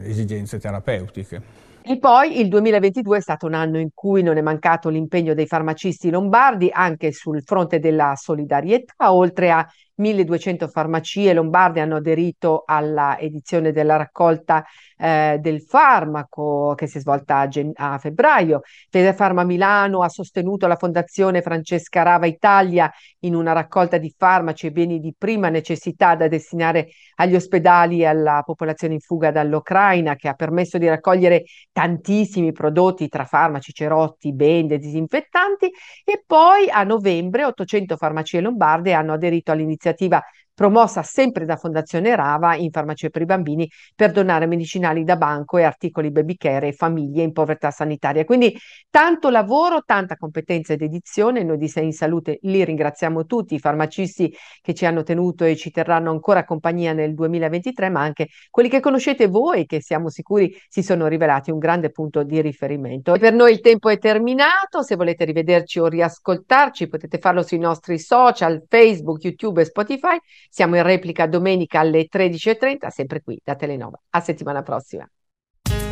esigenze 0.02 0.58
terapeutiche. 0.58 1.66
E 1.82 1.98
poi 1.98 2.40
il 2.40 2.48
2022 2.48 3.16
è 3.16 3.20
stato 3.20 3.46
un 3.46 3.54
anno 3.54 3.78
in 3.78 3.90
cui 3.94 4.22
non 4.22 4.36
è 4.36 4.42
mancato 4.42 4.90
l'impegno 4.90 5.32
dei 5.32 5.46
farmacisti 5.46 6.10
lombardi 6.10 6.68
anche 6.70 7.12
sul 7.12 7.42
fronte 7.42 7.78
della 7.78 8.12
solidarietà, 8.14 9.12
oltre 9.12 9.50
a 9.50 9.66
1200 9.98 10.68
farmacie 10.68 11.32
lombarde 11.32 11.80
hanno 11.80 11.96
aderito 11.96 12.62
alla 12.66 13.18
edizione 13.18 13.72
della 13.72 13.96
raccolta 13.96 14.64
eh, 14.96 15.38
del 15.40 15.62
farmaco 15.62 16.74
che 16.76 16.86
si 16.86 16.98
è 16.98 17.00
svolta 17.00 17.38
a, 17.38 17.48
gen- 17.48 17.72
a 17.74 17.98
febbraio. 17.98 18.60
Federfarma 18.90 19.44
Milano 19.44 20.02
ha 20.02 20.08
sostenuto 20.08 20.66
la 20.66 20.76
Fondazione 20.76 21.42
Francesca 21.42 22.02
Rava 22.02 22.26
Italia 22.26 22.90
in 23.20 23.34
una 23.34 23.52
raccolta 23.52 23.98
di 23.98 24.12
farmaci 24.16 24.66
e 24.66 24.70
beni 24.70 25.00
di 25.00 25.14
prima 25.16 25.48
necessità 25.48 26.14
da 26.14 26.28
destinare 26.28 26.88
agli 27.16 27.34
ospedali 27.34 28.00
e 28.00 28.06
alla 28.06 28.42
popolazione 28.44 28.94
in 28.94 29.00
fuga 29.00 29.32
dall'Ucraina, 29.32 30.14
che 30.14 30.28
ha 30.28 30.34
permesso 30.34 30.78
di 30.78 30.86
raccogliere 30.86 31.44
tantissimi 31.72 32.52
prodotti 32.52 33.08
tra 33.08 33.24
farmaci, 33.24 33.72
cerotti, 33.72 34.32
bende, 34.32 34.78
disinfettanti. 34.78 35.70
E 36.04 36.22
poi 36.24 36.70
a 36.70 36.84
novembre 36.84 37.44
800 37.44 37.96
farmacie 37.96 38.40
lombarde 38.40 38.92
hanno 38.92 39.14
aderito 39.14 39.50
all'iniziativa 39.50 39.87
iniziativa 39.88 40.22
promossa 40.58 41.04
sempre 41.04 41.44
da 41.44 41.54
Fondazione 41.54 42.16
Rava 42.16 42.56
in 42.56 42.72
farmacie 42.72 43.10
per 43.10 43.22
i 43.22 43.26
bambini 43.26 43.70
per 43.94 44.10
donare 44.10 44.46
medicinali 44.46 45.04
da 45.04 45.14
banco 45.14 45.56
e 45.56 45.62
articoli 45.62 46.10
baby 46.10 46.34
care 46.34 46.66
e 46.66 46.72
famiglie 46.72 47.22
in 47.22 47.30
povertà 47.30 47.70
sanitaria. 47.70 48.24
Quindi 48.24 48.58
tanto 48.90 49.30
lavoro, 49.30 49.82
tanta 49.86 50.16
competenza 50.16 50.72
ed 50.72 50.82
edizione. 50.82 51.44
Noi 51.44 51.58
di 51.58 51.68
Sei 51.68 51.84
in 51.84 51.92
Salute 51.92 52.38
li 52.42 52.64
ringraziamo 52.64 53.24
tutti, 53.24 53.54
i 53.54 53.60
farmacisti 53.60 54.34
che 54.60 54.74
ci 54.74 54.84
hanno 54.84 55.04
tenuto 55.04 55.44
e 55.44 55.54
ci 55.54 55.70
terranno 55.70 56.10
ancora 56.10 56.44
compagnia 56.44 56.92
nel 56.92 57.14
2023, 57.14 57.88
ma 57.88 58.00
anche 58.00 58.26
quelli 58.50 58.68
che 58.68 58.80
conoscete 58.80 59.28
voi 59.28 59.64
che 59.64 59.80
siamo 59.80 60.08
sicuri 60.08 60.52
si 60.66 60.82
sono 60.82 61.06
rivelati 61.06 61.52
un 61.52 61.58
grande 61.58 61.92
punto 61.92 62.24
di 62.24 62.40
riferimento. 62.40 63.12
Per 63.12 63.32
noi 63.32 63.52
il 63.52 63.60
tempo 63.60 63.90
è 63.90 63.98
terminato, 63.98 64.82
se 64.82 64.96
volete 64.96 65.24
rivederci 65.24 65.78
o 65.78 65.86
riascoltarci 65.86 66.88
potete 66.88 67.18
farlo 67.18 67.44
sui 67.44 67.58
nostri 67.58 68.00
social, 68.00 68.64
Facebook, 68.66 69.22
YouTube 69.22 69.60
e 69.60 69.64
Spotify. 69.64 70.18
Siamo 70.48 70.76
in 70.76 70.82
replica 70.82 71.26
domenica 71.26 71.80
alle 71.80 72.08
13.30, 72.10 72.88
sempre 72.88 73.22
qui 73.22 73.40
da 73.42 73.54
Telenova. 73.54 73.98
A 74.10 74.20
settimana 74.20 74.62
prossima. 74.62 75.08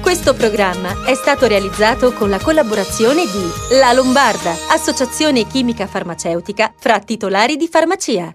Questo 0.01 0.35
programma 0.35 1.05
è 1.05 1.15
stato 1.15 1.47
realizzato 1.47 2.13
con 2.13 2.31
la 2.31 2.39
collaborazione 2.39 3.23
di 3.25 3.77
La 3.79 3.93
Lombarda, 3.93 4.53
associazione 4.71 5.47
chimica 5.47 5.87
farmaceutica 5.87 6.73
fra 6.77 7.01
titolari 7.01 7.57
di 7.57 7.67
farmacia. 7.67 8.35